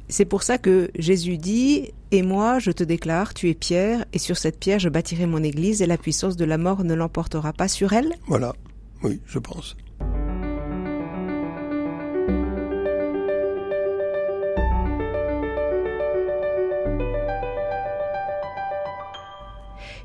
C'est 0.08 0.24
pour 0.24 0.42
ça 0.42 0.58
que 0.58 0.90
Jésus 0.98 1.38
dit 1.38 1.92
Et 2.10 2.22
moi, 2.22 2.58
je 2.58 2.70
te 2.70 2.84
déclare, 2.84 3.34
tu 3.34 3.48
es 3.48 3.54
Pierre, 3.54 4.04
et 4.12 4.18
sur 4.18 4.36
cette 4.36 4.58
pierre 4.58 4.78
je 4.78 4.88
bâtirai 4.88 5.26
mon 5.26 5.42
église, 5.42 5.80
et 5.80 5.86
la 5.86 5.96
puissance 5.96 6.36
de 6.36 6.44
la 6.44 6.58
mort 6.58 6.84
ne 6.84 6.94
l'emportera 6.94 7.52
pas 7.52 7.68
sur 7.68 7.92
elle. 7.92 8.12
Voilà, 8.26 8.54
oui, 9.02 9.20
je 9.26 9.38
pense. 9.38 9.76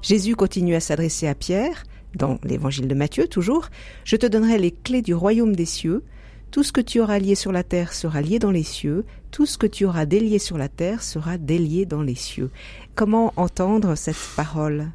Jésus 0.02 0.36
continue 0.36 0.76
à 0.76 0.80
s'adresser 0.80 1.28
à 1.28 1.36
Pierre, 1.36 1.84
dans 2.16 2.40
l'évangile 2.44 2.88
de 2.88 2.96
Matthieu 2.96 3.28
toujours 3.28 3.70
Je 4.04 4.16
te 4.16 4.26
donnerai 4.26 4.58
les 4.58 4.72
clés 4.72 5.02
du 5.02 5.14
royaume 5.14 5.56
des 5.56 5.66
cieux. 5.66 6.04
Tout 6.52 6.64
ce 6.64 6.72
que 6.72 6.82
tu 6.82 7.02
auras 7.02 7.20
lié 7.20 7.36
sur 7.36 7.52
la 7.52 7.64
terre 7.64 7.94
sera 7.94 8.22
lié 8.22 8.40
dans 8.40 8.52
les 8.52 8.64
cieux. 8.64 9.06
Tout 9.32 9.46
ce 9.46 9.58
que 9.58 9.68
tu 9.68 9.86
auras 9.86 10.06
délié 10.06 10.40
sur 10.40 10.58
la 10.58 10.70
terre 10.70 11.04
sera 11.04 11.38
délié 11.38 11.86
dans 11.86 12.02
les 12.02 12.16
cieux. 12.16 12.50
Comment 12.96 13.34
entendre 13.36 13.96
cette 13.96 14.16
parole? 14.36 14.88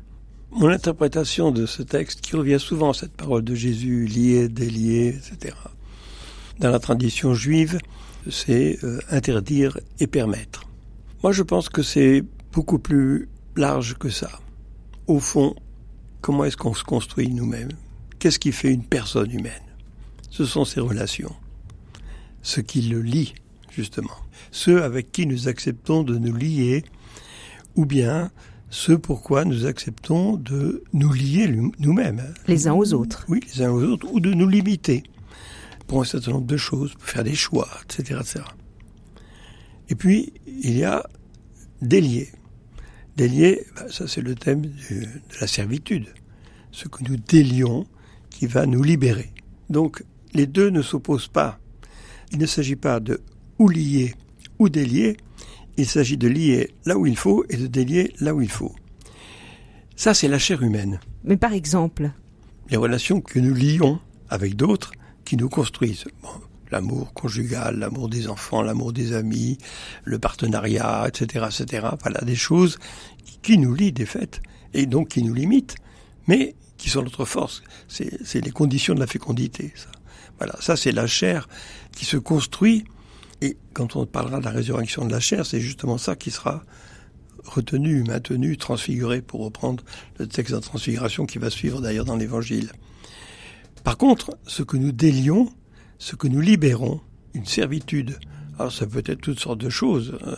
Mon 0.52 0.68
interprétation 0.68 1.50
de 1.50 1.66
ce 1.66 1.82
texte, 1.82 2.20
qui 2.20 2.36
revient 2.36 2.60
souvent, 2.60 2.92
cette 2.92 3.12
parole 3.12 3.42
de 3.42 3.54
Jésus, 3.54 4.06
lié, 4.06 4.48
délié, 4.48 5.08
etc., 5.08 5.54
dans 6.58 6.70
la 6.70 6.78
tradition 6.78 7.34
juive, 7.34 7.78
c'est 8.30 8.78
euh, 8.84 9.00
interdire 9.10 9.78
et 9.98 10.06
permettre. 10.06 10.64
Moi, 11.22 11.32
je 11.32 11.42
pense 11.42 11.68
que 11.68 11.82
c'est 11.82 12.22
beaucoup 12.52 12.78
plus 12.78 13.28
large 13.56 13.96
que 13.98 14.10
ça. 14.10 14.30
Au 15.08 15.18
fond, 15.18 15.54
comment 16.20 16.44
est-ce 16.44 16.56
qu'on 16.56 16.74
se 16.74 16.84
construit 16.84 17.28
nous-mêmes? 17.28 17.72
Qu'est-ce 18.18 18.38
qui 18.38 18.52
fait 18.52 18.72
une 18.72 18.84
personne 18.84 19.30
humaine? 19.30 19.62
Ce 20.30 20.44
sont 20.44 20.64
ses 20.64 20.80
relations. 20.80 21.34
Ce 22.42 22.60
qui 22.60 22.82
le 22.82 23.02
lie, 23.02 23.34
justement. 23.70 24.14
Ceux 24.52 24.84
avec 24.84 25.10
qui 25.10 25.26
nous 25.26 25.48
acceptons 25.48 26.04
de 26.04 26.18
nous 26.18 26.34
lier, 26.34 26.84
ou 27.74 27.84
bien 27.84 28.30
ce 28.70 28.92
pourquoi 28.92 29.44
nous 29.44 29.66
acceptons 29.66 30.36
de 30.36 30.84
nous 30.92 31.12
lier 31.12 31.52
nous-mêmes. 31.78 32.22
Les 32.46 32.68
uns 32.68 32.74
aux 32.74 32.94
autres. 32.94 33.24
Oui, 33.28 33.40
les 33.54 33.62
uns 33.62 33.70
aux 33.70 33.82
autres, 33.82 34.06
ou 34.10 34.20
de 34.20 34.32
nous 34.32 34.48
limiter 34.48 35.02
pour 35.88 36.00
un 36.00 36.04
certain 36.04 36.30
nombre 36.30 36.46
de 36.46 36.56
choses, 36.56 36.94
pour 36.94 37.08
faire 37.08 37.24
des 37.24 37.34
choix, 37.34 37.68
etc. 37.84 38.20
etc. 38.20 38.44
Et 39.88 39.94
puis, 39.94 40.32
il 40.46 40.78
y 40.78 40.84
a 40.84 41.04
délier. 41.82 42.30
Délier, 43.16 43.64
ben, 43.76 43.88
ça 43.88 44.06
c'est 44.08 44.20
le 44.22 44.34
thème 44.34 44.62
du- 44.62 45.00
de 45.06 45.40
la 45.40 45.46
servitude. 45.46 46.06
Ce 46.70 46.88
que 46.88 47.04
nous 47.04 47.16
délions 47.16 47.86
qui 48.30 48.46
va 48.46 48.64
nous 48.66 48.82
libérer. 48.82 49.30
Donc, 49.68 50.02
les 50.32 50.46
deux 50.46 50.70
ne 50.70 50.80
s'opposent 50.82 51.28
pas. 51.28 51.58
Il 52.32 52.38
ne 52.38 52.46
s'agit 52.46 52.76
pas 52.76 52.98
de 53.00 53.20
ou 53.58 53.68
lier 53.68 54.14
ou 54.58 54.68
délier. 54.70 55.16
Il 55.76 55.86
s'agit 55.86 56.16
de 56.16 56.28
lier 56.28 56.70
là 56.86 56.96
où 56.96 57.06
il 57.06 57.16
faut 57.16 57.44
et 57.50 57.56
de 57.56 57.66
délier 57.66 58.12
là 58.20 58.34
où 58.34 58.40
il 58.40 58.50
faut. 58.50 58.74
Ça, 59.96 60.14
c'est 60.14 60.28
la 60.28 60.38
chair 60.38 60.62
humaine 60.62 60.98
Mais 61.24 61.36
par 61.36 61.52
exemple, 61.52 62.10
les 62.70 62.76
relations 62.78 63.20
que 63.20 63.38
nous 63.38 63.54
lions 63.54 64.00
avec 64.30 64.56
d'autres 64.56 64.92
qui 65.26 65.36
nous 65.36 65.48
construisent. 65.50 66.04
Bon, 66.22 66.28
l'amour 66.72 67.12
conjugal, 67.12 67.78
l'amour 67.78 68.08
des 68.08 68.28
enfants, 68.28 68.62
l'amour 68.62 68.92
des 68.92 69.12
amis, 69.12 69.58
le 70.04 70.18
partenariat, 70.18 71.06
etc., 71.06 71.46
etc. 71.48 71.86
Voilà 72.00 72.20
des 72.22 72.34
choses 72.34 72.78
qui 73.42 73.58
nous 73.58 73.74
lient 73.74 73.92
des 73.92 74.06
faits 74.06 74.40
et 74.74 74.86
donc 74.86 75.08
qui 75.08 75.22
nous 75.22 75.34
limitent, 75.34 75.76
mais 76.26 76.56
qui 76.78 76.90
sont 76.90 77.02
notre 77.02 77.24
force. 77.24 77.62
C'est 77.86 78.40
les 78.40 78.50
conditions 78.50 78.94
de 78.94 79.00
la 79.00 79.06
fécondité. 79.06 79.72
Ça. 79.76 79.90
Voilà, 80.38 80.56
ça 80.60 80.76
c'est 80.76 80.92
la 80.92 81.06
chair 81.06 81.48
qui 81.94 82.04
se 82.04 82.16
construit. 82.16 82.84
Et 83.42 83.56
quand 83.74 83.96
on 83.96 84.06
parlera 84.06 84.40
de 84.40 84.44
la 84.44 84.50
résurrection 84.50 85.04
de 85.04 85.12
la 85.12 85.20
chair, 85.20 85.44
c'est 85.46 85.60
justement 85.60 85.98
ça 85.98 86.16
qui 86.16 86.30
sera 86.30 86.62
retenu, 87.44 88.02
maintenu, 88.04 88.56
transfiguré, 88.56 89.20
pour 89.20 89.44
reprendre 89.44 89.84
le 90.18 90.26
texte 90.26 90.52
de 90.52 90.56
la 90.56 90.62
transfiguration 90.62 91.26
qui 91.26 91.38
va 91.38 91.50
suivre 91.50 91.80
d'ailleurs 91.80 92.04
dans 92.04 92.16
l'Évangile. 92.16 92.70
Par 93.84 93.98
contre, 93.98 94.38
ce 94.46 94.62
que 94.62 94.76
nous 94.76 94.92
délions, 94.92 95.52
ce 96.02 96.16
que 96.16 96.26
nous 96.26 96.40
libérons, 96.40 97.00
une 97.32 97.46
servitude, 97.46 98.18
alors 98.58 98.72
ça 98.72 98.86
peut 98.88 99.04
être 99.06 99.20
toutes 99.20 99.38
sortes 99.38 99.60
de 99.60 99.70
choses. 99.70 100.18
euh, 100.26 100.34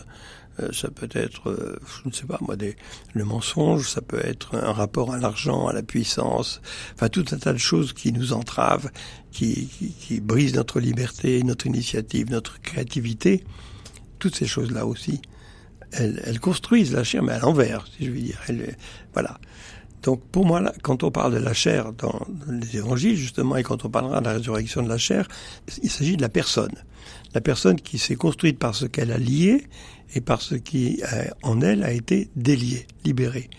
euh, 0.59 0.71
ça 0.71 0.89
peut 0.91 1.09
être, 1.11 1.49
euh, 1.49 1.79
je 2.03 2.07
ne 2.07 2.13
sais 2.13 2.27
pas 2.27 2.37
moi, 2.39 2.55
le 3.13 3.25
mensonge, 3.25 3.89
ça 3.89 4.01
peut 4.01 4.23
être 4.23 4.55
un 4.55 4.71
rapport 4.71 5.11
à 5.11 5.17
l'argent, 5.17 5.65
à 5.65 5.73
la 5.73 5.81
puissance, 5.81 6.61
enfin 6.93 7.09
tout 7.09 7.25
un 7.31 7.37
tas 7.37 7.51
de 7.51 7.57
choses 7.57 7.93
qui 7.93 8.13
nous 8.13 8.31
entravent, 8.31 8.89
qui, 9.31 9.67
brisent 10.21 10.53
notre 10.53 10.79
liberté, 10.79 11.41
notre 11.41 11.65
initiative, 11.65 12.29
notre 12.29 12.61
créativité. 12.61 13.43
Toutes 14.19 14.35
ces 14.35 14.45
choses-là 14.45 14.85
aussi, 14.85 15.19
elles, 15.91 16.39
construisent 16.39 16.93
la 16.93 17.03
chair, 17.03 17.23
mais 17.23 17.33
à 17.33 17.39
l'envers, 17.39 17.87
si 17.97 18.05
je 18.05 18.11
veux 18.11 18.21
dire. 18.21 18.39
Voilà. 19.13 19.39
Donc 20.03 20.21
pour 20.31 20.45
moi, 20.45 20.71
quand 20.83 21.03
on 21.03 21.11
parle 21.11 21.33
de 21.33 21.39
la 21.39 21.53
chair 21.53 21.91
dans 21.93 22.27
les 22.49 22.77
évangiles, 22.77 23.15
justement, 23.15 23.57
et 23.57 23.63
quand 23.63 23.85
on 23.85 23.89
parlera 23.89 24.19
de 24.19 24.25
la 24.25 24.33
résurrection 24.33 24.83
de 24.83 24.89
la 24.89 24.97
chair, 24.97 25.27
il 25.81 25.89
s'agit 25.89 26.15
de 26.15 26.21
la 26.21 26.29
personne. 26.29 26.73
La 27.33 27.41
personne 27.41 27.79
qui 27.79 27.97
s'est 27.97 28.15
construite 28.15 28.59
par 28.59 28.75
ce 28.75 28.85
qu'elle 28.85 29.11
a 29.11 29.17
lié 29.17 29.65
et 30.13 30.21
par 30.21 30.41
ce 30.41 30.55
qui, 30.55 31.01
euh, 31.11 31.25
en 31.43 31.61
elle, 31.61 31.83
a 31.83 31.91
été 31.91 32.29
délié, 32.35 32.87
libéré. 33.03 33.49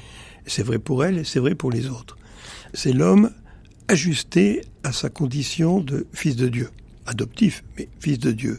C'est 0.46 0.62
vrai 0.62 0.78
pour 0.78 1.04
elle 1.04 1.18
et 1.18 1.24
c'est 1.24 1.40
vrai 1.40 1.54
pour 1.54 1.70
les 1.70 1.88
autres. 1.88 2.16
C'est 2.74 2.92
l'homme 2.92 3.30
ajusté 3.88 4.62
à 4.84 4.92
sa 4.92 5.08
condition 5.08 5.80
de 5.80 6.06
fils 6.12 6.36
de 6.36 6.48
Dieu. 6.48 6.70
Adoptif, 7.06 7.64
mais 7.76 7.88
fils 8.00 8.18
de 8.18 8.32
Dieu. 8.32 8.58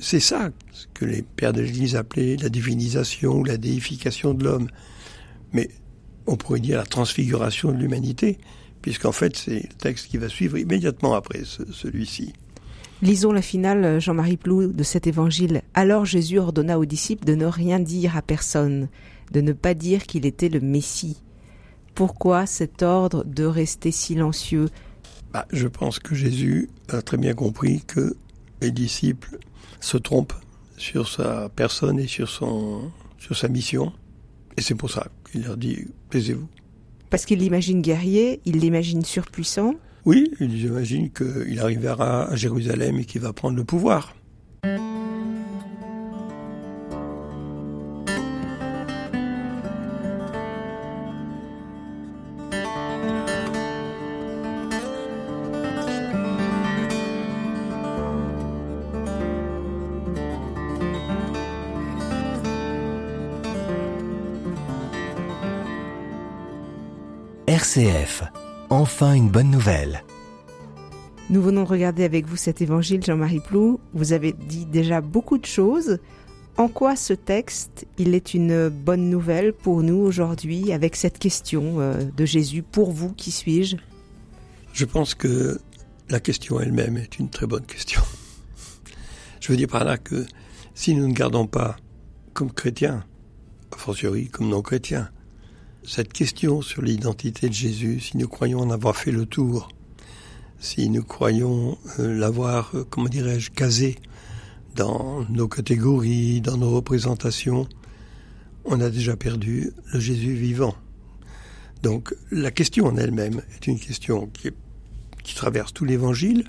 C'est 0.00 0.20
ça 0.20 0.50
ce 0.72 0.86
que 0.94 1.04
les 1.04 1.22
pères 1.22 1.52
de 1.52 1.60
l'Église 1.60 1.96
appelaient 1.96 2.36
la 2.36 2.48
divinisation 2.48 3.32
ou 3.38 3.44
la 3.44 3.56
déification 3.56 4.34
de 4.34 4.44
l'homme. 4.44 4.68
Mais 5.52 5.68
on 6.26 6.36
pourrait 6.36 6.60
dire 6.60 6.78
la 6.78 6.84
transfiguration 6.86 7.72
de 7.72 7.76
l'humanité, 7.78 8.38
puisqu'en 8.82 9.12
fait 9.12 9.36
c'est 9.36 9.62
le 9.68 9.74
texte 9.78 10.08
qui 10.08 10.16
va 10.18 10.28
suivre 10.28 10.58
immédiatement 10.58 11.14
après 11.14 11.44
ce- 11.44 11.70
celui-ci. 11.72 12.32
lisons 13.02 13.32
la 13.32 13.42
finale, 13.42 14.00
Jean-Marie 14.00 14.36
Plou, 14.36 14.66
de 14.72 14.82
cet 14.82 15.06
évangile. 15.06 15.62
Alors 15.74 16.04
Jésus 16.04 16.38
ordonna 16.38 16.78
aux 16.78 16.84
disciples 16.84 17.24
de 17.24 17.34
ne 17.34 17.46
rien 17.46 17.78
dire 17.80 18.16
à 18.16 18.22
personne, 18.22 18.88
de 19.32 19.40
ne 19.40 19.52
pas 19.52 19.74
dire 19.74 20.04
qu'il 20.06 20.26
était 20.26 20.48
le 20.50 20.60
Messie. 20.60 21.16
Pourquoi 21.94 22.46
cet 22.46 22.82
ordre 22.82 23.24
de 23.24 23.44
rester 23.44 23.90
silencieux? 23.90 24.68
Bah, 25.32 25.46
je 25.52 25.66
pense 25.68 25.98
que 25.98 26.14
Jésus 26.14 26.68
a 26.88 27.02
très 27.02 27.16
bien 27.16 27.34
compris 27.34 27.82
que 27.86 28.16
les 28.60 28.70
disciples 28.70 29.38
se 29.80 29.96
trompent 29.96 30.34
sur 30.76 31.08
sa 31.08 31.48
personne 31.50 31.98
et 32.00 32.06
sur, 32.06 32.28
son, 32.28 32.90
sur 33.18 33.36
sa 33.36 33.48
mission. 33.48 33.92
Et 34.60 34.62
c'est 34.62 34.74
pour 34.74 34.90
ça 34.90 35.06
qu'il 35.32 35.44
leur 35.44 35.56
dit, 35.56 35.86
taisez-vous. 36.10 36.46
Parce 37.08 37.24
qu'il 37.24 37.38
l'imagine 37.38 37.80
guerrier, 37.80 38.42
il 38.44 38.58
l'imagine 38.58 39.02
surpuissant. 39.02 39.74
Oui, 40.04 40.30
j'imagine 40.38 41.10
qu'il 41.10 41.58
arrivera 41.58 42.30
à 42.30 42.36
Jérusalem 42.36 42.98
et 42.98 43.06
qu'il 43.06 43.22
va 43.22 43.32
prendre 43.32 43.56
le 43.56 43.64
pouvoir. 43.64 44.14
RCF. 67.48 68.22
Enfin 68.68 69.14
une 69.14 69.28
bonne 69.28 69.50
nouvelle. 69.50 70.04
Nous 71.30 71.42
venons 71.42 71.64
de 71.64 71.68
regarder 71.68 72.04
avec 72.04 72.26
vous 72.26 72.36
cet 72.36 72.60
évangile, 72.60 73.02
Jean-Marie 73.02 73.40
Plou. 73.40 73.80
Vous 73.92 74.12
avez 74.12 74.32
dit 74.32 74.66
déjà 74.66 75.00
beaucoup 75.00 75.38
de 75.38 75.46
choses. 75.46 75.98
En 76.56 76.68
quoi 76.68 76.96
ce 76.96 77.12
texte, 77.12 77.86
il 77.98 78.14
est 78.14 78.34
une 78.34 78.68
bonne 78.68 79.08
nouvelle 79.08 79.52
pour 79.52 79.82
nous 79.82 79.96
aujourd'hui 79.96 80.72
avec 80.72 80.94
cette 80.94 81.18
question 81.18 81.80
euh, 81.80 82.04
de 82.16 82.24
Jésus 82.24 82.62
Pour 82.62 82.92
vous, 82.92 83.12
qui 83.12 83.30
suis-je? 83.30 83.76
Je 84.72 84.84
pense 84.84 85.14
que 85.14 85.58
la 86.08 86.20
question 86.20 86.60
elle-même 86.60 86.96
est 86.98 87.18
une 87.18 87.30
très 87.30 87.46
bonne 87.46 87.64
question. 87.64 88.02
Je 89.40 89.48
veux 89.50 89.56
dire 89.56 89.68
par 89.68 89.84
là 89.84 89.96
que 89.98 90.26
si 90.74 90.94
nous 90.94 91.08
ne 91.08 91.14
gardons 91.14 91.46
pas, 91.46 91.76
comme 92.34 92.52
chrétiens, 92.52 93.04
a 93.72 93.76
fortiori 93.76 94.28
comme 94.28 94.48
non-chrétiens, 94.48 95.10
cette 95.84 96.12
question 96.12 96.62
sur 96.62 96.82
l'identité 96.82 97.48
de 97.48 97.54
Jésus, 97.54 98.00
si 98.00 98.16
nous 98.16 98.28
croyons 98.28 98.60
en 98.60 98.70
avoir 98.70 98.96
fait 98.96 99.12
le 99.12 99.26
tour, 99.26 99.68
si 100.58 100.90
nous 100.90 101.02
croyons 101.02 101.78
euh, 101.98 102.14
l'avoir, 102.18 102.70
euh, 102.74 102.84
comment 102.88 103.08
dirais-je, 103.08 103.50
casé 103.50 103.96
dans 104.76 105.24
nos 105.30 105.48
catégories, 105.48 106.40
dans 106.40 106.56
nos 106.56 106.70
représentations, 106.70 107.66
on 108.64 108.80
a 108.80 108.90
déjà 108.90 109.16
perdu 109.16 109.72
le 109.92 110.00
Jésus 110.00 110.34
vivant. 110.34 110.74
Donc 111.82 112.14
la 112.30 112.50
question 112.50 112.86
en 112.86 112.96
elle-même 112.96 113.42
est 113.54 113.66
une 113.66 113.80
question 113.80 114.26
qui, 114.26 114.50
qui 115.24 115.34
traverse 115.34 115.72
tout 115.72 115.86
l'évangile. 115.86 116.44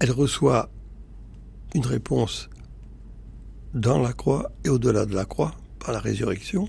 Elle 0.00 0.10
reçoit 0.10 0.70
une 1.74 1.86
réponse 1.86 2.50
dans 3.74 4.00
la 4.00 4.12
croix 4.12 4.50
et 4.64 4.68
au-delà 4.68 5.06
de 5.06 5.14
la 5.14 5.24
croix 5.24 5.54
par 5.78 5.92
la 5.92 6.00
résurrection. 6.00 6.68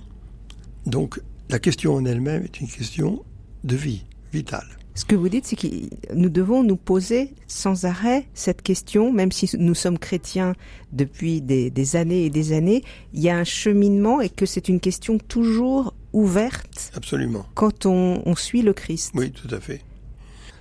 Donc 0.85 1.19
la 1.49 1.59
question 1.59 1.95
en 1.95 2.05
elle-même 2.05 2.43
est 2.43 2.59
une 2.59 2.67
question 2.67 3.23
de 3.63 3.75
vie 3.75 4.05
vitale. 4.33 4.67
Ce 4.95 5.05
que 5.05 5.15
vous 5.15 5.29
dites, 5.29 5.45
c'est 5.45 5.55
que 5.55 5.67
nous 6.15 6.29
devons 6.29 6.63
nous 6.63 6.75
poser 6.75 7.35
sans 7.47 7.85
arrêt 7.85 8.27
cette 8.33 8.63
question, 8.63 9.13
même 9.13 9.31
si 9.31 9.47
nous 9.59 9.75
sommes 9.75 9.99
chrétiens 9.99 10.55
depuis 10.91 11.39
des, 11.39 11.95
années 11.95 12.25
et 12.25 12.29
des 12.31 12.51
années, 12.51 12.83
il 13.13 13.21
y 13.21 13.29
a 13.29 13.37
un 13.37 13.43
cheminement 13.43 14.21
et 14.21 14.29
que 14.29 14.47
c'est 14.47 14.69
une 14.69 14.79
question 14.79 15.19
toujours 15.19 15.93
ouverte. 16.13 16.91
Absolument. 16.95 17.45
Quand 17.53 17.85
on, 17.85 18.23
on 18.25 18.35
suit 18.35 18.63
le 18.63 18.73
Christ. 18.73 19.11
Oui, 19.13 19.31
tout 19.31 19.53
à 19.53 19.59
fait. 19.59 19.81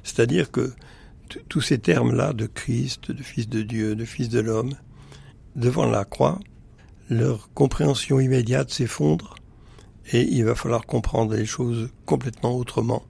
C'est-à-dire 0.03 0.51
que 0.51 0.75
tous 1.49 1.63
ces 1.63 1.79
termes-là 1.79 2.35
de 2.35 2.45
Christ, 2.45 3.11
de 3.11 3.23
Fils 3.23 3.49
de 3.49 3.63
Dieu, 3.63 3.97
de 3.97 4.05
Fils 4.05 4.29
de 4.29 4.41
l'homme, 4.41 4.75
devant 5.57 5.87
la 5.87 6.05
croix, 6.05 6.39
leur 7.09 7.49
compréhension 7.55 8.21
immédiate 8.21 8.71
s'effondre 8.71 9.37
et 10.13 10.23
il 10.23 10.45
va 10.45 10.55
falloir 10.55 10.87
comprendre 10.87 11.35
les 11.35 11.47
choses 11.47 11.91
complètement 12.05 12.57
autrement. 12.57 13.05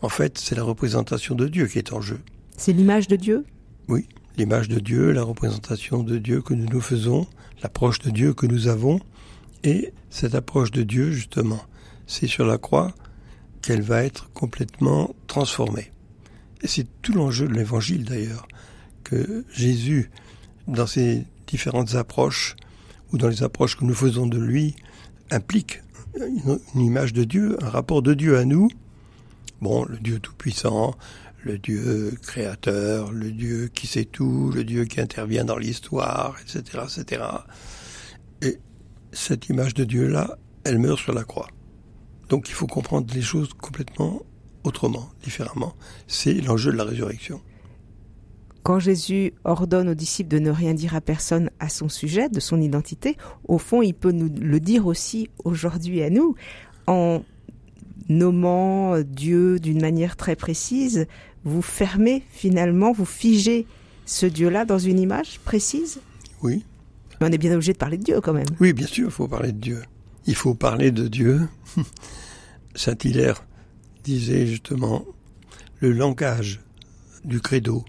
En 0.00 0.08
fait, 0.08 0.38
c'est 0.38 0.54
la 0.54 0.62
représentation 0.62 1.34
de 1.34 1.48
Dieu 1.48 1.66
qui 1.66 1.78
est 1.78 1.92
en 1.92 2.00
jeu. 2.00 2.20
C'est 2.56 2.72
l'image 2.72 3.08
de 3.08 3.16
Dieu? 3.16 3.44
Oui, 3.88 4.06
l'image 4.36 4.68
de 4.68 4.78
Dieu, 4.78 5.12
la 5.12 5.22
représentation 5.22 6.02
de 6.02 6.18
Dieu 6.18 6.40
que 6.40 6.54
nous 6.54 6.66
nous 6.66 6.80
faisons, 6.80 7.26
l'approche 7.62 7.98
de 8.00 8.10
Dieu 8.10 8.32
que 8.32 8.46
nous 8.46 8.68
avons. 8.68 9.00
Et 9.64 9.92
cette 10.10 10.36
approche 10.36 10.70
de 10.70 10.82
Dieu, 10.82 11.10
justement, 11.10 11.60
c'est 12.06 12.28
sur 12.28 12.46
la 12.46 12.58
croix 12.58 12.94
qu'elle 13.60 13.82
va 13.82 14.04
être 14.04 14.30
complètement 14.32 15.14
transformée. 15.26 15.90
Et 16.62 16.68
c'est 16.68 16.86
tout 17.02 17.12
l'enjeu 17.12 17.48
de 17.48 17.54
l'évangile 17.54 18.04
d'ailleurs, 18.04 18.46
que 19.02 19.44
Jésus, 19.52 20.10
dans 20.68 20.86
ses 20.86 21.24
différentes 21.46 21.94
approches, 21.96 22.54
ou 23.12 23.18
dans 23.18 23.28
les 23.28 23.42
approches 23.42 23.76
que 23.76 23.84
nous 23.84 23.94
faisons 23.94 24.26
de 24.26 24.38
lui, 24.38 24.76
implique 25.30 25.80
une, 26.26 26.80
image 26.80 27.12
de 27.12 27.24
Dieu, 27.24 27.56
un 27.62 27.68
rapport 27.68 28.02
de 28.02 28.14
Dieu 28.14 28.36
à 28.36 28.44
nous, 28.44 28.68
Bon, 29.60 29.84
le 29.84 29.98
Dieu 29.98 30.20
tout-puissant, 30.20 30.94
le 31.42 31.58
Dieu 31.58 32.16
créateur, 32.22 33.10
le 33.10 33.32
Dieu 33.32 33.68
qui 33.74 33.88
sait 33.88 34.04
tout, 34.04 34.52
le 34.54 34.62
Dieu 34.62 34.84
qui 34.84 35.00
intervient 35.00 35.44
dans 35.44 35.56
l'histoire, 35.56 36.36
etc., 36.40 36.84
etc. 36.84 37.22
Et 38.40 38.58
cette 39.10 39.48
image 39.48 39.74
de 39.74 39.82
Dieu-là, 39.82 40.38
elle 40.62 40.78
meurt 40.78 41.00
sur 41.00 41.12
la 41.12 41.24
croix. 41.24 41.48
Donc 42.28 42.48
il 42.48 42.54
faut 42.54 42.68
comprendre 42.68 43.12
les 43.12 43.22
choses 43.22 43.52
complètement 43.52 44.22
autrement, 44.62 45.10
différemment. 45.24 45.74
C'est 46.06 46.34
l'enjeu 46.34 46.70
de 46.70 46.76
la 46.76 46.84
résurrection. 46.84 47.40
Quand 48.68 48.80
Jésus 48.80 49.32
ordonne 49.44 49.88
aux 49.88 49.94
disciples 49.94 50.28
de 50.28 50.38
ne 50.38 50.50
rien 50.50 50.74
dire 50.74 50.94
à 50.94 51.00
personne 51.00 51.48
à 51.58 51.70
son 51.70 51.88
sujet, 51.88 52.28
de 52.28 52.38
son 52.38 52.60
identité, 52.60 53.16
au 53.44 53.56
fond, 53.56 53.80
il 53.80 53.94
peut 53.94 54.12
nous 54.12 54.28
le 54.28 54.60
dire 54.60 54.86
aussi 54.86 55.30
aujourd'hui 55.42 56.02
à 56.02 56.10
nous, 56.10 56.34
en 56.86 57.22
nommant 58.10 59.00
Dieu 59.00 59.58
d'une 59.58 59.80
manière 59.80 60.16
très 60.16 60.36
précise, 60.36 61.06
vous 61.44 61.62
fermez 61.62 62.22
finalement, 62.28 62.92
vous 62.92 63.06
figez 63.06 63.66
ce 64.04 64.26
Dieu-là 64.26 64.66
dans 64.66 64.78
une 64.78 64.98
image 64.98 65.40
précise? 65.46 66.00
Oui. 66.42 66.62
Mais 67.22 67.28
on 67.28 67.32
est 67.32 67.38
bien 67.38 67.54
obligé 67.54 67.72
de 67.72 67.78
parler 67.78 67.96
de 67.96 68.04
Dieu 68.04 68.20
quand 68.20 68.34
même. 68.34 68.44
Oui, 68.60 68.74
bien 68.74 68.86
sûr, 68.86 69.06
il 69.06 69.12
faut 69.12 69.28
parler 69.28 69.52
de 69.52 69.60
Dieu. 69.60 69.82
Il 70.26 70.34
faut 70.34 70.52
parler 70.52 70.90
de 70.90 71.08
Dieu. 71.08 71.48
Saint 72.74 72.98
Hilaire 73.02 73.46
disait 74.04 74.46
justement, 74.46 75.06
le 75.80 75.90
langage 75.90 76.60
du 77.24 77.40
credo, 77.40 77.82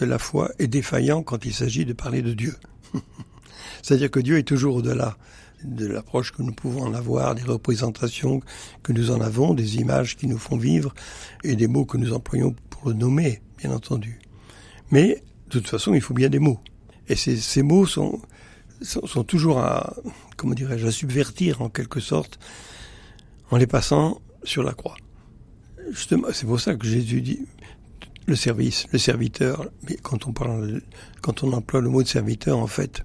de 0.00 0.06
la 0.06 0.18
foi, 0.18 0.50
est 0.58 0.66
défaillant 0.66 1.22
quand 1.22 1.44
il 1.44 1.54
s'agit 1.54 1.84
de 1.84 1.92
parler 1.92 2.22
de 2.22 2.32
Dieu. 2.32 2.54
C'est-à-dire 3.82 4.10
que 4.10 4.20
Dieu 4.20 4.38
est 4.38 4.44
toujours 4.44 4.76
au-delà 4.76 5.16
de 5.64 5.86
l'approche 5.86 6.32
que 6.32 6.42
nous 6.42 6.52
pouvons 6.52 6.82
en 6.82 6.94
avoir, 6.94 7.34
des 7.34 7.42
représentations 7.42 8.40
que 8.82 8.92
nous 8.92 9.10
en 9.10 9.20
avons, 9.20 9.54
des 9.54 9.76
images 9.76 10.16
qui 10.16 10.26
nous 10.26 10.38
font 10.38 10.56
vivre 10.56 10.94
et 11.42 11.56
des 11.56 11.66
mots 11.66 11.84
que 11.84 11.96
nous 11.96 12.12
employons 12.12 12.54
pour 12.70 12.88
le 12.88 12.94
nommer, 12.94 13.40
bien 13.58 13.72
entendu. 13.72 14.18
Mais 14.90 15.22
de 15.48 15.58
toute 15.58 15.68
façon, 15.68 15.94
il 15.94 16.00
faut 16.00 16.14
bien 16.14 16.28
des 16.28 16.38
mots. 16.38 16.60
Et 17.08 17.16
ces, 17.16 17.62
mots 17.62 17.86
sont, 17.86 18.20
sont, 18.82 19.24
toujours 19.24 19.58
à, 19.58 19.96
comment 20.36 20.54
dirais-je, 20.54 20.86
à 20.86 20.90
subvertir 20.90 21.62
en 21.62 21.68
quelque 21.68 22.00
sorte 22.00 22.38
en 23.50 23.56
les 23.56 23.66
passant 23.66 24.20
sur 24.42 24.62
la 24.62 24.72
croix. 24.72 24.96
Justement, 25.90 26.28
c'est 26.32 26.46
pour 26.46 26.60
ça 26.60 26.74
que 26.74 26.86
Jésus 26.86 27.20
dit 27.20 27.46
le 28.26 28.36
service, 28.36 28.86
le 28.92 28.98
serviteur. 28.98 29.68
Mais 29.88 29.96
quand 29.96 30.26
on 30.26 30.32
parle, 30.32 30.82
quand 31.20 31.42
on 31.42 31.52
emploie 31.52 31.80
le 31.80 31.88
mot 31.88 32.02
de 32.02 32.08
serviteur, 32.08 32.58
en 32.58 32.66
fait, 32.66 33.02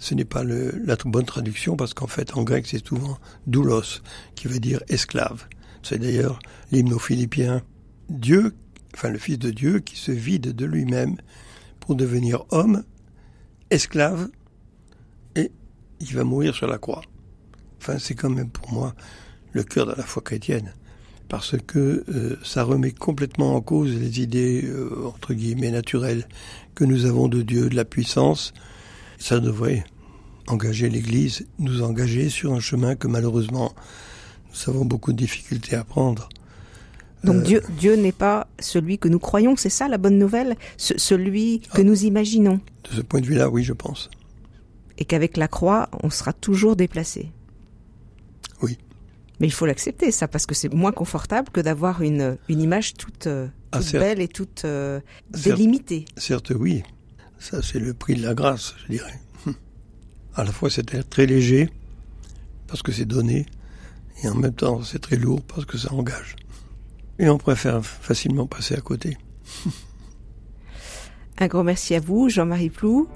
ce 0.00 0.14
n'est 0.14 0.24
pas 0.24 0.42
le, 0.42 0.72
la 0.84 0.96
bonne 1.04 1.26
traduction 1.26 1.76
parce 1.76 1.94
qu'en 1.94 2.06
fait 2.06 2.34
en 2.34 2.42
grec 2.42 2.66
c'est 2.66 2.84
souvent 2.84 3.18
doulos 3.46 4.02
qui 4.34 4.48
veut 4.48 4.58
dire 4.58 4.82
esclave. 4.88 5.46
C'est 5.82 5.98
d'ailleurs 5.98 6.38
l'hymne 6.72 6.94
aux 6.94 6.98
Philippiens. 6.98 7.62
Dieu, 8.08 8.54
enfin 8.94 9.10
le 9.10 9.18
Fils 9.18 9.38
de 9.38 9.50
Dieu 9.50 9.80
qui 9.80 9.96
se 9.96 10.10
vide 10.10 10.54
de 10.54 10.64
lui-même 10.64 11.16
pour 11.80 11.94
devenir 11.94 12.44
homme, 12.50 12.82
esclave, 13.68 14.28
et 15.36 15.52
il 16.00 16.14
va 16.14 16.24
mourir 16.24 16.54
sur 16.54 16.66
la 16.66 16.78
croix. 16.78 17.02
Enfin 17.78 17.98
c'est 17.98 18.14
quand 18.14 18.30
même 18.30 18.50
pour 18.50 18.72
moi 18.72 18.94
le 19.52 19.62
cœur 19.62 19.86
de 19.86 19.92
la 19.92 20.02
foi 20.02 20.22
chrétienne 20.22 20.72
parce 21.30 21.54
que 21.56 22.04
euh, 22.08 22.36
ça 22.42 22.64
remet 22.64 22.90
complètement 22.90 23.54
en 23.54 23.60
cause 23.60 23.94
les 23.94 24.20
idées 24.20 24.64
euh, 24.64 25.06
entre 25.06 25.32
guillemets 25.32 25.70
naturelles 25.70 26.26
que 26.74 26.84
nous 26.84 27.06
avons 27.06 27.28
de 27.28 27.40
Dieu, 27.40 27.70
de 27.70 27.76
la 27.76 27.84
puissance, 27.84 28.52
ça 29.18 29.38
devrait 29.38 29.84
engager 30.48 30.90
l'Église, 30.90 31.46
nous 31.60 31.82
engager 31.82 32.28
sur 32.28 32.52
un 32.52 32.58
chemin 32.58 32.96
que 32.96 33.06
malheureusement 33.06 33.72
nous 34.50 34.74
avons 34.74 34.84
beaucoup 34.84 35.12
de 35.12 35.18
difficultés 35.18 35.76
à 35.76 35.84
prendre. 35.84 36.28
Donc 37.22 37.36
euh, 37.36 37.42
Dieu, 37.42 37.62
Dieu 37.78 37.94
n'est 37.94 38.12
pas 38.12 38.48
celui 38.58 38.98
que 38.98 39.08
nous 39.08 39.20
croyons, 39.20 39.54
c'est 39.56 39.70
ça 39.70 39.86
la 39.86 39.98
bonne 39.98 40.18
nouvelle 40.18 40.56
Celui 40.78 41.60
que 41.60 41.80
ah. 41.80 41.84
nous 41.84 42.04
imaginons 42.04 42.60
De 42.90 42.96
ce 42.96 43.02
point 43.02 43.20
de 43.20 43.26
vue-là, 43.26 43.50
oui, 43.50 43.62
je 43.62 43.72
pense. 43.72 44.10
Et 44.98 45.04
qu'avec 45.04 45.36
la 45.36 45.46
croix, 45.46 45.88
on 46.02 46.10
sera 46.10 46.32
toujours 46.32 46.74
déplacé. 46.74 47.30
Mais 49.40 49.46
il 49.46 49.52
faut 49.52 49.64
l'accepter, 49.66 50.10
ça, 50.10 50.28
parce 50.28 50.44
que 50.44 50.54
c'est 50.54 50.72
moins 50.72 50.92
confortable 50.92 51.48
que 51.50 51.60
d'avoir 51.60 52.02
une, 52.02 52.36
une 52.48 52.60
image 52.60 52.94
toute, 52.94 53.26
euh, 53.26 53.48
ah, 53.72 53.80
belle 53.92 54.20
et 54.20 54.28
toute 54.28 54.64
euh, 54.66 55.00
délimitée. 55.30 56.04
certes, 56.16 56.52
oui. 56.54 56.82
Ça, 57.38 57.62
c'est 57.62 57.78
le 57.78 57.94
prix 57.94 58.14
de 58.14 58.22
la 58.22 58.34
grâce, 58.34 58.74
je 58.84 58.92
dirais. 58.92 59.20
À 60.34 60.44
la 60.44 60.52
fois, 60.52 60.68
c'est 60.68 61.08
très 61.08 61.24
léger, 61.24 61.70
parce 62.66 62.82
que 62.82 62.92
c'est 62.92 63.06
donné, 63.06 63.46
et 64.22 64.28
en 64.28 64.34
même 64.34 64.52
temps, 64.52 64.82
c'est 64.82 64.98
très 64.98 65.16
lourd, 65.16 65.40
parce 65.42 65.64
que 65.64 65.78
ça 65.78 65.92
engage. 65.94 66.36
Et 67.18 67.28
on 67.28 67.38
préfère 67.38 67.84
facilement 67.84 68.46
passer 68.46 68.74
à 68.74 68.80
côté. 68.80 69.16
Un 71.38 71.46
grand 71.46 71.64
merci 71.64 71.94
à 71.94 72.00
vous, 72.00 72.28
Jean-Marie 72.28 72.68
Plou. 72.68 73.08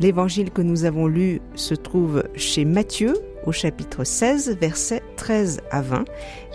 L'évangile 0.00 0.50
que 0.50 0.62
nous 0.62 0.84
avons 0.84 1.06
lu 1.06 1.42
se 1.54 1.74
trouve 1.74 2.24
chez 2.34 2.64
Matthieu, 2.64 3.14
au 3.46 3.52
chapitre 3.52 4.04
16, 4.04 4.56
versets 4.60 5.02
13 5.16 5.60
à 5.70 5.82
20. 5.82 6.04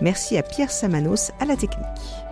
Merci 0.00 0.36
à 0.36 0.42
Pierre 0.42 0.70
Samanos 0.70 1.32
à 1.40 1.44
la 1.44 1.56
technique. 1.56 2.27